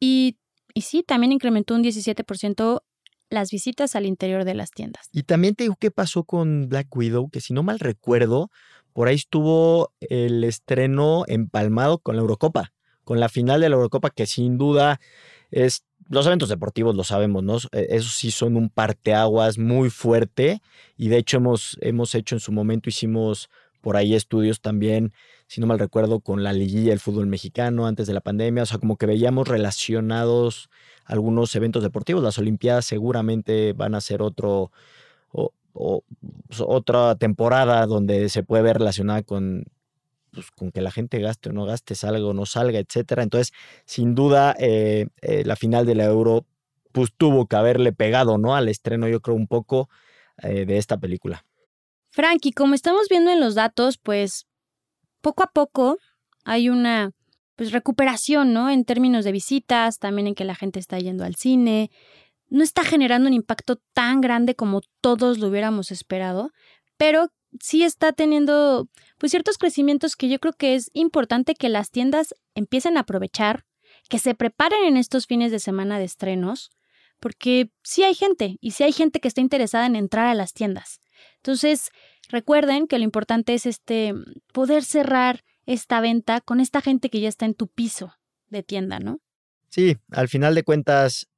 y, 0.01 0.37
y 0.75 0.81
sí, 0.81 1.05
también 1.05 1.31
incrementó 1.31 1.77
un 1.77 1.85
17% 1.85 2.83
las 3.31 3.51
visitas 3.51 3.97
al 3.97 4.07
interior 4.07 4.45
de 4.45 4.55
las 4.55 4.73
tiendas. 4.73 5.09
Y 5.13 5.23
también 5.23 5.55
te 5.55 5.65
digo 5.65 5.77
qué 5.79 5.91
pasó 5.91 6.25
con 6.25 6.69
Black 6.69 6.95
Widow, 6.95 7.31
que 7.31 7.41
si 7.41 7.55
no 7.55 7.63
mal 7.63 7.79
recuerdo, 7.79 8.51
por 8.93 9.09
ahí 9.09 9.15
estuvo 9.15 9.93
el 10.01 10.45
estreno 10.45 11.25
empalmado 11.29 11.99
con 11.99 12.17
la 12.17 12.23
Eurocopa, 12.23 12.73
con 13.05 13.21
la 13.21 13.29
final 13.29 13.61
de 13.61 13.69
la 13.69 13.77
Eurocopa, 13.77 14.11
que 14.11 14.27
sin 14.27 14.59
duda 14.59 15.01
es. 15.51 15.85
Los 16.09 16.27
eventos 16.27 16.49
deportivos 16.49 16.97
lo 16.97 17.05
sabemos, 17.05 17.45
¿no? 17.45 17.59
E, 17.71 17.87
esos 17.91 18.15
sí 18.15 18.33
son 18.33 18.57
un 18.57 18.69
parteaguas 18.69 19.59
muy 19.59 19.91
fuerte. 19.91 20.61
Y 20.97 21.07
de 21.07 21.19
hecho, 21.19 21.37
hemos, 21.37 21.79
hemos 21.83 22.17
hecho 22.17 22.35
en 22.35 22.41
su 22.41 22.51
momento, 22.51 22.89
hicimos 22.89 23.49
por 23.81 23.97
ahí 23.97 24.15
estudios 24.15 24.61
también, 24.61 25.13
si 25.47 25.61
no 25.61 25.69
mal 25.69 25.79
recuerdo, 25.79 26.19
con 26.19 26.43
la 26.43 26.53
liguilla 26.53 26.91
del 26.91 26.99
fútbol 26.99 27.29
mexicano 27.29 27.87
antes 27.87 28.09
de 28.09 28.15
la 28.15 28.21
pandemia. 28.21 28.65
O 28.65 28.67
sea, 28.67 28.79
como 28.79 28.97
que 28.97 29.07
veíamos 29.07 29.47
relacionados 29.47 30.69
algunos 31.11 31.55
eventos 31.57 31.83
deportivos. 31.83 32.23
Las 32.23 32.39
Olimpiadas 32.39 32.85
seguramente 32.85 33.73
van 33.73 33.95
a 33.95 34.01
ser 34.01 34.23
otro, 34.23 34.71
pues, 35.33 36.61
otra 36.61 37.17
temporada 37.17 37.87
donde 37.87 38.29
se 38.29 38.43
puede 38.43 38.63
ver 38.63 38.79
relacionada 38.79 39.23
con, 39.23 39.65
pues, 40.31 40.51
con 40.53 40.71
que 40.71 40.81
la 40.81 40.91
gente 40.91 41.19
gaste 41.21 41.51
o 41.51 41.53
no 41.53 41.65
gaste, 41.65 41.95
salga 41.95 42.25
o 42.25 42.33
no 42.33 42.47
salga, 42.47 42.79
etcétera. 42.79 43.23
Entonces, 43.23 43.53
sin 43.85 44.15
duda, 44.15 44.55
eh, 44.59 45.09
eh, 45.21 45.45
la 45.45 45.57
final 45.57 45.87
de 45.87 45.95
la 45.95 46.05
Euro 46.05 46.47
pues 46.93 47.11
tuvo 47.17 47.47
que 47.47 47.57
haberle 47.57 47.93
pegado, 47.93 48.37
¿no? 48.39 48.57
Al 48.57 48.69
estreno, 48.69 49.07
yo 49.09 49.21
creo, 49.21 49.37
un 49.37 49.47
poco 49.47 49.89
eh, 50.43 50.65
de 50.67 50.77
esta 50.77 50.99
película. 50.99 51.45
Frankie, 52.11 52.53
como 52.53 52.75
estamos 52.75 53.09
viendo 53.09 53.31
en 53.31 53.39
los 53.39 53.55
datos, 53.55 53.99
pues 53.99 54.47
poco 55.21 55.45
a 55.45 55.51
poco 55.53 55.99
hay 56.45 56.69
una 56.69 57.13
pues 57.61 57.73
recuperación, 57.73 58.55
¿no? 58.55 58.71
En 58.71 58.87
términos 58.87 59.23
de 59.23 59.33
visitas, 59.33 59.99
también 59.99 60.29
en 60.29 60.35
que 60.35 60.47
la 60.47 60.55
gente 60.55 60.81
está 60.81 60.99
yendo 60.99 61.27
al 61.27 61.35
cine. 61.35 61.91
no 62.49 62.65
está 62.65 62.85
generando 62.85 63.29
un 63.29 63.35
impacto 63.35 63.77
tan 63.93 64.23
grande 64.23 64.55
como 64.55 64.81
todos 65.03 65.37
lo 65.37 65.49
hubiéramos 65.49 65.91
esperado, 65.91 66.53
pero 66.97 67.29
sí 67.61 67.83
está 67.83 68.15
teniendo 68.15 68.89
pues 69.19 69.33
ciertos 69.33 69.59
crecimientos 69.59 70.17
que 70.17 70.31
yo 70.31 70.39
creo 70.39 70.55
que 70.55 70.75
es 70.75 70.91
importante 70.95 71.55
que 71.55 71.69
las 71.69 71.91
tiendas 71.91 72.35
empiecen 72.55 72.97
a 72.97 73.01
aprovechar, 73.01 73.67
que 74.09 74.19
se 74.19 74.35
preparen 74.35 74.83
en 74.85 74.97
estos 74.97 75.27
fines 75.27 75.53
de 75.53 75.59
semana 75.59 75.99
de 75.99 76.07
estrenos, 76.07 76.71
porque 77.21 77.73
sí 77.83 78.05
hay 78.05 78.15
gente 78.15 78.57
y 78.63 78.71
sí 78.71 78.85
hay 78.85 78.93
gente 78.93 79.21
que 79.21 79.29
está 79.29 79.43
interesada 79.43 79.85
en 79.85 79.97
entrar 79.97 80.29
a 80.29 80.35
las 80.35 80.55
tiendas. 80.55 80.99
Entonces, 81.37 81.91
recuerden 82.31 82.87
que 82.87 82.97
lo 82.97 83.05
importante 83.05 83.53
es 83.53 83.67
este 83.67 84.15
poder 84.55 84.83
cerrar 84.83 85.45
esta 85.71 86.01
venta 86.01 86.41
con 86.41 86.59
esta 86.59 86.81
gente 86.81 87.11
que 87.11 87.21
ya 87.21 87.29
está 87.29 87.47
en 87.47 87.55
tu 87.55 87.69
piso 87.69 88.13
de 88.49 88.65
tienda, 88.65 88.99
¿no? 88.99 89.21
Sí, 89.69 89.97
al 90.11 90.29
final 90.29 90.57
de 90.57 90.65
cuentas, 90.65 91.29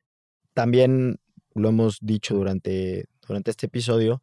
también 0.55 1.21
lo 1.55 1.69
hemos 1.69 1.99
dicho 2.01 2.35
durante, 2.35 3.05
durante 3.29 3.51
este 3.51 3.67
episodio, 3.67 4.23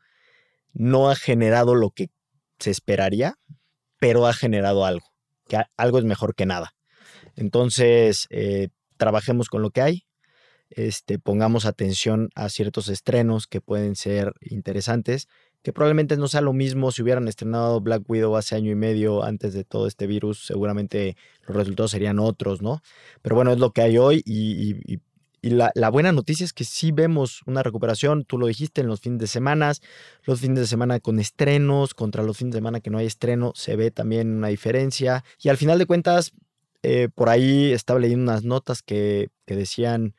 no 0.74 1.12
ha 1.12 1.16
generado 1.16 1.76
lo 1.76 1.92
que 1.92 2.10
se 2.58 2.72
esperaría, 2.72 3.36
pero 4.00 4.26
ha 4.26 4.34
generado 4.34 4.84
algo, 4.84 5.06
que 5.48 5.62
algo 5.78 6.00
es 6.00 6.06
mejor 6.06 6.34
que 6.34 6.48
nada. 6.48 6.72
Entonces, 7.36 8.26
eh, 8.32 8.70
trabajemos 8.98 9.48
con 9.48 9.62
lo 9.62 9.70
que 9.70 9.82
hay, 9.82 10.08
este, 10.72 11.20
pongamos 11.20 11.66
atención 11.66 12.30
a 12.34 12.50
ciertos 12.50 12.90
estrenos 12.90 13.46
que 13.46 13.62
pueden 13.62 13.96
ser 13.96 14.34
interesantes, 14.42 15.28
que 15.62 15.74
probablemente 15.74 16.16
no 16.18 16.28
sea 16.28 16.42
lo 16.42 16.54
mismo 16.54 16.92
si 16.92 17.02
hubieran 17.02 17.28
estrenado 17.28 17.82
Black 17.82 18.04
Widow 18.08 18.36
hace 18.38 18.56
año 18.56 18.72
y 18.72 18.76
medio 18.76 19.24
antes 19.24 19.54
de 19.54 19.64
todo 19.64 19.88
este 19.88 20.08
virus, 20.08 20.46
seguramente 20.46 21.18
los 21.48 21.56
resultados 21.56 21.92
serían 21.92 22.20
otros, 22.20 22.62
¿no? 22.62 22.82
Pero 23.22 23.36
bueno, 23.36 23.52
es 23.52 23.60
lo 23.60 23.72
que 23.72 23.82
hay 23.82 23.98
hoy 23.98 24.24
y, 24.26 25.00
la, 25.42 25.90
buena 25.90 26.12
noticia 26.12 26.44
es 26.44 26.52
que 26.52 26.66
sí 26.66 26.92
vemos 26.92 27.44
una 27.46 27.64
recuperación, 27.64 28.26
tú 28.26 28.38
lo 28.38 28.48
dijiste, 28.48 28.82
en 28.82 28.88
los 28.88 29.00
fines 29.00 29.20
de 29.20 29.28
semana, 29.28 29.72
los 30.26 30.42
fines 30.42 30.60
de 30.60 30.68
semana 30.68 31.00
con 31.00 31.18
estrenos, 31.18 31.94
contra 31.94 32.24
los 32.24 32.38
fines 32.38 32.54
de 32.54 32.58
semana 32.58 32.82
que 32.82 32.90
no 32.90 32.98
hay 32.98 33.06
estreno, 33.06 33.54
se 33.56 33.78
ve 33.78 33.90
también 33.90 34.36
una 34.36 34.50
diferencia. 34.50 35.24
Y 35.42 35.48
al 35.48 35.56
final 35.56 35.80
de 35.80 35.86
cuentas, 35.86 36.34
eh, 36.84 37.08
por 37.16 37.30
ahí 37.30 37.72
estaba 37.72 38.02
leyendo 38.02 38.30
unas 38.30 38.44
notas 38.44 38.84
que, 38.84 39.30
que 39.46 39.56
decían 39.56 40.14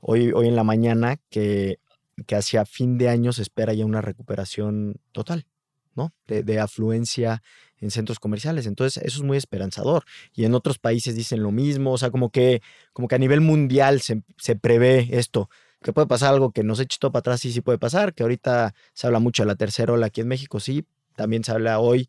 hoy, 0.00 0.32
hoy 0.32 0.48
en 0.48 0.56
la 0.56 0.64
mañana 0.64 1.18
que 1.30 1.78
que 2.26 2.36
hacia 2.36 2.64
fin 2.64 2.98
de 2.98 3.08
año 3.08 3.32
se 3.32 3.42
espera 3.42 3.72
ya 3.74 3.84
una 3.84 4.00
recuperación 4.00 4.96
total, 5.12 5.46
¿no? 5.94 6.12
De, 6.26 6.60
afluencia 6.60 7.42
en 7.80 7.90
centros 7.90 8.18
comerciales. 8.18 8.66
Entonces, 8.66 9.02
eso 9.04 9.18
es 9.18 9.22
muy 9.22 9.36
esperanzador. 9.36 10.04
Y 10.34 10.44
en 10.44 10.54
otros 10.54 10.78
países 10.78 11.14
dicen 11.14 11.42
lo 11.42 11.50
mismo, 11.50 11.92
o 11.92 11.98
sea, 11.98 12.10
como 12.10 12.30
que, 12.30 12.62
como 12.92 13.08
que 13.08 13.14
a 13.14 13.18
nivel 13.18 13.40
mundial 13.40 14.00
se, 14.00 14.56
prevé 14.56 15.08
esto. 15.12 15.48
Que 15.82 15.92
puede 15.92 16.08
pasar 16.08 16.34
algo 16.34 16.50
que 16.50 16.64
nos 16.64 16.80
eche 16.80 16.98
todo 17.00 17.12
para 17.12 17.20
atrás, 17.20 17.40
sí, 17.40 17.52
sí 17.52 17.60
puede 17.60 17.78
pasar, 17.78 18.14
que 18.14 18.24
ahorita 18.24 18.74
se 18.94 19.06
habla 19.06 19.20
mucho 19.20 19.44
de 19.44 19.46
la 19.46 19.54
tercera 19.54 19.92
ola 19.92 20.06
aquí 20.06 20.20
en 20.20 20.28
México, 20.28 20.58
sí, 20.58 20.84
también 21.14 21.44
se 21.44 21.52
habla 21.52 21.78
hoy, 21.78 22.08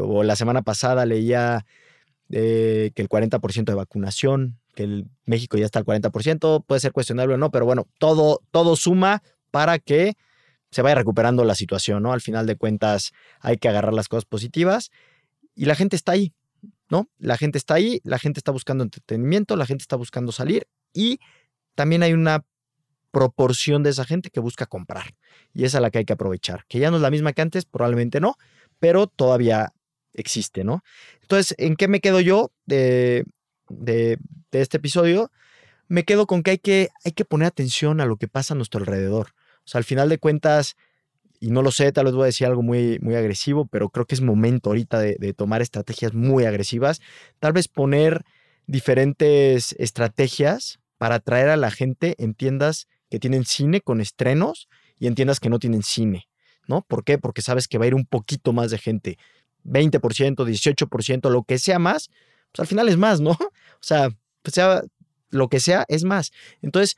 o 0.00 0.22
la 0.22 0.34
semana 0.34 0.62
pasada 0.62 1.04
leía 1.04 1.66
que 2.30 2.92
el 2.96 3.08
40% 3.10 3.64
de 3.64 3.74
vacunación, 3.74 4.58
que 4.74 4.84
el 4.84 5.06
México 5.26 5.58
ya 5.58 5.66
está 5.66 5.78
al 5.78 5.84
40%, 5.84 6.64
puede 6.64 6.80
ser 6.80 6.92
cuestionable 6.92 7.34
o 7.34 7.38
no, 7.38 7.50
pero 7.50 7.66
bueno, 7.66 7.86
todo, 7.98 8.40
todo 8.50 8.76
suma 8.76 9.22
para 9.52 9.78
que 9.78 10.14
se 10.72 10.82
vaya 10.82 10.96
recuperando 10.96 11.44
la 11.44 11.54
situación, 11.54 12.02
¿no? 12.02 12.12
Al 12.12 12.20
final 12.20 12.46
de 12.46 12.56
cuentas 12.56 13.12
hay 13.38 13.58
que 13.58 13.68
agarrar 13.68 13.94
las 13.94 14.08
cosas 14.08 14.24
positivas 14.24 14.90
y 15.54 15.66
la 15.66 15.76
gente 15.76 15.94
está 15.94 16.12
ahí, 16.12 16.32
¿no? 16.90 17.08
La 17.18 17.36
gente 17.36 17.58
está 17.58 17.74
ahí, 17.74 18.00
la 18.02 18.18
gente 18.18 18.40
está 18.40 18.50
buscando 18.50 18.82
entretenimiento, 18.82 19.54
la 19.54 19.66
gente 19.66 19.82
está 19.82 19.94
buscando 19.94 20.32
salir 20.32 20.66
y 20.92 21.20
también 21.76 22.02
hay 22.02 22.14
una 22.14 22.44
proporción 23.12 23.82
de 23.82 23.90
esa 23.90 24.04
gente 24.04 24.30
que 24.30 24.40
busca 24.40 24.66
comprar 24.66 25.14
y 25.52 25.64
esa 25.64 25.78
es 25.78 25.82
la 25.82 25.90
que 25.90 25.98
hay 25.98 26.04
que 26.06 26.14
aprovechar, 26.14 26.64
que 26.66 26.78
ya 26.78 26.90
no 26.90 26.96
es 26.96 27.02
la 27.02 27.10
misma 27.10 27.34
que 27.34 27.42
antes, 27.42 27.66
probablemente 27.66 28.18
no, 28.20 28.36
pero 28.80 29.06
todavía 29.06 29.72
existe, 30.14 30.64
¿no? 30.64 30.82
Entonces, 31.20 31.54
¿en 31.58 31.76
qué 31.76 31.88
me 31.88 32.00
quedo 32.00 32.20
yo 32.20 32.50
de, 32.66 33.24
de, 33.68 34.18
este 34.52 34.78
episodio? 34.78 35.30
Me 35.88 36.04
quedo 36.04 36.26
con 36.26 36.42
que 36.42 36.52
hay, 36.52 36.58
que 36.58 36.88
hay 37.04 37.12
que 37.12 37.24
poner 37.24 37.48
atención 37.48 38.00
a 38.00 38.06
lo 38.06 38.16
que 38.16 38.28
pasa 38.28 38.54
a 38.54 38.56
nuestro 38.56 38.80
alrededor. 38.80 39.34
O 39.64 39.68
sea, 39.68 39.78
al 39.78 39.84
final 39.84 40.08
de 40.08 40.18
cuentas, 40.18 40.76
y 41.40 41.50
no 41.50 41.62
lo 41.62 41.70
sé, 41.70 41.90
tal 41.92 42.04
vez 42.04 42.14
voy 42.14 42.22
a 42.22 42.26
decir 42.26 42.46
algo 42.46 42.62
muy, 42.62 42.98
muy 43.00 43.14
agresivo, 43.14 43.66
pero 43.66 43.88
creo 43.90 44.06
que 44.06 44.14
es 44.14 44.20
momento 44.20 44.70
ahorita 44.70 45.00
de, 45.00 45.34
tomar 45.34 45.62
estrategias 45.62 46.14
muy 46.14 46.44
agresivas. 46.44 47.00
Tal 47.40 47.52
vez 47.52 47.68
poner 47.68 48.24
diferentes 48.66 49.74
estrategias 49.78 50.78
para 50.98 51.16
atraer 51.16 51.48
a 51.48 51.56
la 51.56 51.70
gente 51.70 52.14
en 52.18 52.34
tiendas 52.34 52.86
que 53.10 53.18
tienen 53.18 53.44
cine 53.44 53.80
con 53.80 54.00
estrenos 54.00 54.68
y 54.98 55.08
en 55.08 55.14
tiendas 55.14 55.40
que 55.40 55.50
no 55.50 55.58
tienen 55.58 55.82
cine, 55.82 56.28
¿no? 56.68 56.82
¿Por 56.82 57.02
qué? 57.02 57.18
Porque 57.18 57.42
sabes 57.42 57.66
que 57.66 57.76
va 57.76 57.84
a 57.84 57.88
ir 57.88 57.94
un 57.94 58.06
poquito 58.06 58.52
más 58.52 58.70
de 58.70 58.78
gente, 58.78 59.18
20%, 59.64 60.46
18%, 60.46 61.28
lo 61.28 61.42
que 61.42 61.58
sea 61.58 61.80
más, 61.80 62.08
pues 62.52 62.60
al 62.60 62.66
final 62.68 62.88
es 62.88 62.96
más, 62.96 63.20
¿no? 63.20 63.32
O 63.40 63.84
sea, 63.84 64.10
sea 64.44 64.82
lo 65.30 65.48
que 65.48 65.58
sea, 65.58 65.84
es 65.88 66.04
más. 66.04 66.30
Entonces, 66.60 66.96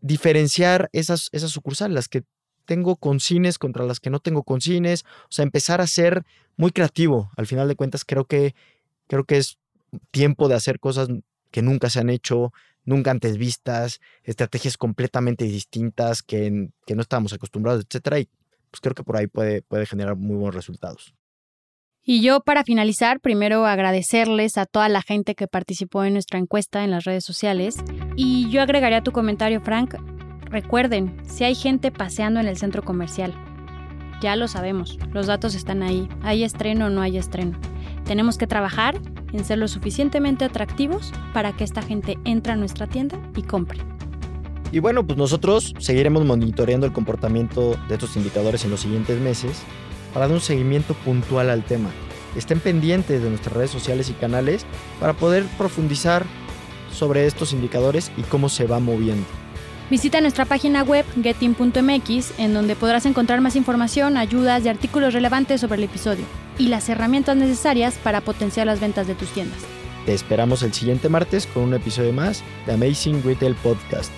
diferenciar 0.00 0.88
esas, 0.92 1.28
esas 1.32 1.50
sucursales, 1.50 1.94
las 1.94 2.08
que 2.08 2.24
tengo 2.64 2.96
con 2.96 3.20
cines 3.20 3.58
contra 3.58 3.84
las 3.84 4.00
que 4.00 4.10
no 4.10 4.20
tengo 4.20 4.42
con 4.42 4.60
cines, 4.60 5.04
o 5.24 5.30
sea, 5.30 5.44
empezar 5.44 5.80
a 5.80 5.86
ser 5.86 6.24
muy 6.56 6.72
creativo. 6.72 7.30
Al 7.36 7.46
final 7.46 7.68
de 7.68 7.76
cuentas, 7.76 8.04
creo 8.04 8.24
que, 8.24 8.54
creo 9.06 9.24
que 9.24 9.38
es 9.38 9.58
tiempo 10.10 10.48
de 10.48 10.56
hacer 10.56 10.80
cosas 10.80 11.08
que 11.50 11.62
nunca 11.62 11.88
se 11.90 12.00
han 12.00 12.10
hecho, 12.10 12.52
nunca 12.84 13.10
antes 13.10 13.38
vistas, 13.38 14.00
estrategias 14.24 14.76
completamente 14.76 15.44
distintas 15.44 16.22
que, 16.22 16.70
que 16.86 16.94
no 16.94 17.02
estábamos 17.02 17.32
acostumbrados, 17.32 17.84
etcétera, 17.84 18.18
y 18.18 18.28
pues 18.70 18.80
creo 18.80 18.94
que 18.94 19.04
por 19.04 19.16
ahí 19.16 19.26
puede, 19.26 19.62
puede 19.62 19.86
generar 19.86 20.16
muy 20.16 20.36
buenos 20.36 20.54
resultados. 20.54 21.14
Y 22.08 22.20
yo 22.20 22.38
para 22.38 22.62
finalizar, 22.62 23.18
primero 23.18 23.66
agradecerles 23.66 24.58
a 24.58 24.66
toda 24.66 24.88
la 24.88 25.02
gente 25.02 25.34
que 25.34 25.48
participó 25.48 26.04
en 26.04 26.12
nuestra 26.12 26.38
encuesta 26.38 26.84
en 26.84 26.92
las 26.92 27.02
redes 27.02 27.24
sociales. 27.24 27.78
Y 28.14 28.48
yo 28.48 28.62
agregaría 28.62 29.02
tu 29.02 29.10
comentario, 29.10 29.60
Frank. 29.60 29.96
Recuerden, 30.44 31.16
si 31.24 31.42
hay 31.42 31.56
gente 31.56 31.90
paseando 31.90 32.38
en 32.38 32.46
el 32.46 32.58
centro 32.58 32.84
comercial, 32.84 33.34
ya 34.22 34.36
lo 34.36 34.46
sabemos, 34.46 35.00
los 35.12 35.26
datos 35.26 35.56
están 35.56 35.82
ahí, 35.82 36.08
hay 36.22 36.44
estreno 36.44 36.86
o 36.86 36.90
no 36.90 37.02
hay 37.02 37.18
estreno. 37.18 37.58
Tenemos 38.04 38.38
que 38.38 38.46
trabajar 38.46 39.00
en 39.32 39.44
ser 39.44 39.58
lo 39.58 39.66
suficientemente 39.66 40.44
atractivos 40.44 41.12
para 41.34 41.56
que 41.56 41.64
esta 41.64 41.82
gente 41.82 42.18
entre 42.24 42.52
a 42.52 42.56
nuestra 42.56 42.86
tienda 42.86 43.18
y 43.34 43.42
compre. 43.42 43.80
Y 44.70 44.78
bueno, 44.78 45.04
pues 45.04 45.18
nosotros 45.18 45.74
seguiremos 45.80 46.24
monitoreando 46.24 46.86
el 46.86 46.92
comportamiento 46.92 47.74
de 47.88 47.94
estos 47.94 48.16
indicadores 48.16 48.64
en 48.64 48.70
los 48.70 48.80
siguientes 48.80 49.20
meses 49.20 49.64
para 50.16 50.28
dar 50.28 50.34
un 50.34 50.40
seguimiento 50.40 50.94
puntual 50.94 51.50
al 51.50 51.62
tema. 51.62 51.90
Estén 52.36 52.58
pendientes 52.58 53.22
de 53.22 53.28
nuestras 53.28 53.54
redes 53.54 53.70
sociales 53.70 54.08
y 54.08 54.14
canales 54.14 54.64
para 54.98 55.12
poder 55.12 55.44
profundizar 55.58 56.24
sobre 56.90 57.26
estos 57.26 57.52
indicadores 57.52 58.10
y 58.16 58.22
cómo 58.22 58.48
se 58.48 58.66
va 58.66 58.80
moviendo. 58.80 59.26
Visita 59.90 60.22
nuestra 60.22 60.46
página 60.46 60.84
web 60.84 61.04
getin.mx 61.22 62.32
en 62.38 62.54
donde 62.54 62.76
podrás 62.76 63.04
encontrar 63.04 63.42
más 63.42 63.56
información, 63.56 64.16
ayudas 64.16 64.64
y 64.64 64.70
artículos 64.70 65.12
relevantes 65.12 65.60
sobre 65.60 65.76
el 65.76 65.84
episodio 65.84 66.24
y 66.56 66.68
las 66.68 66.88
herramientas 66.88 67.36
necesarias 67.36 67.98
para 68.02 68.22
potenciar 68.22 68.66
las 68.68 68.80
ventas 68.80 69.06
de 69.06 69.16
tus 69.16 69.28
tiendas. 69.28 69.58
Te 70.06 70.14
esperamos 70.14 70.62
el 70.62 70.72
siguiente 70.72 71.10
martes 71.10 71.46
con 71.46 71.64
un 71.64 71.74
episodio 71.74 72.14
más 72.14 72.42
de 72.64 72.72
Amazing 72.72 73.22
Retail 73.22 73.54
Podcast. 73.56 74.10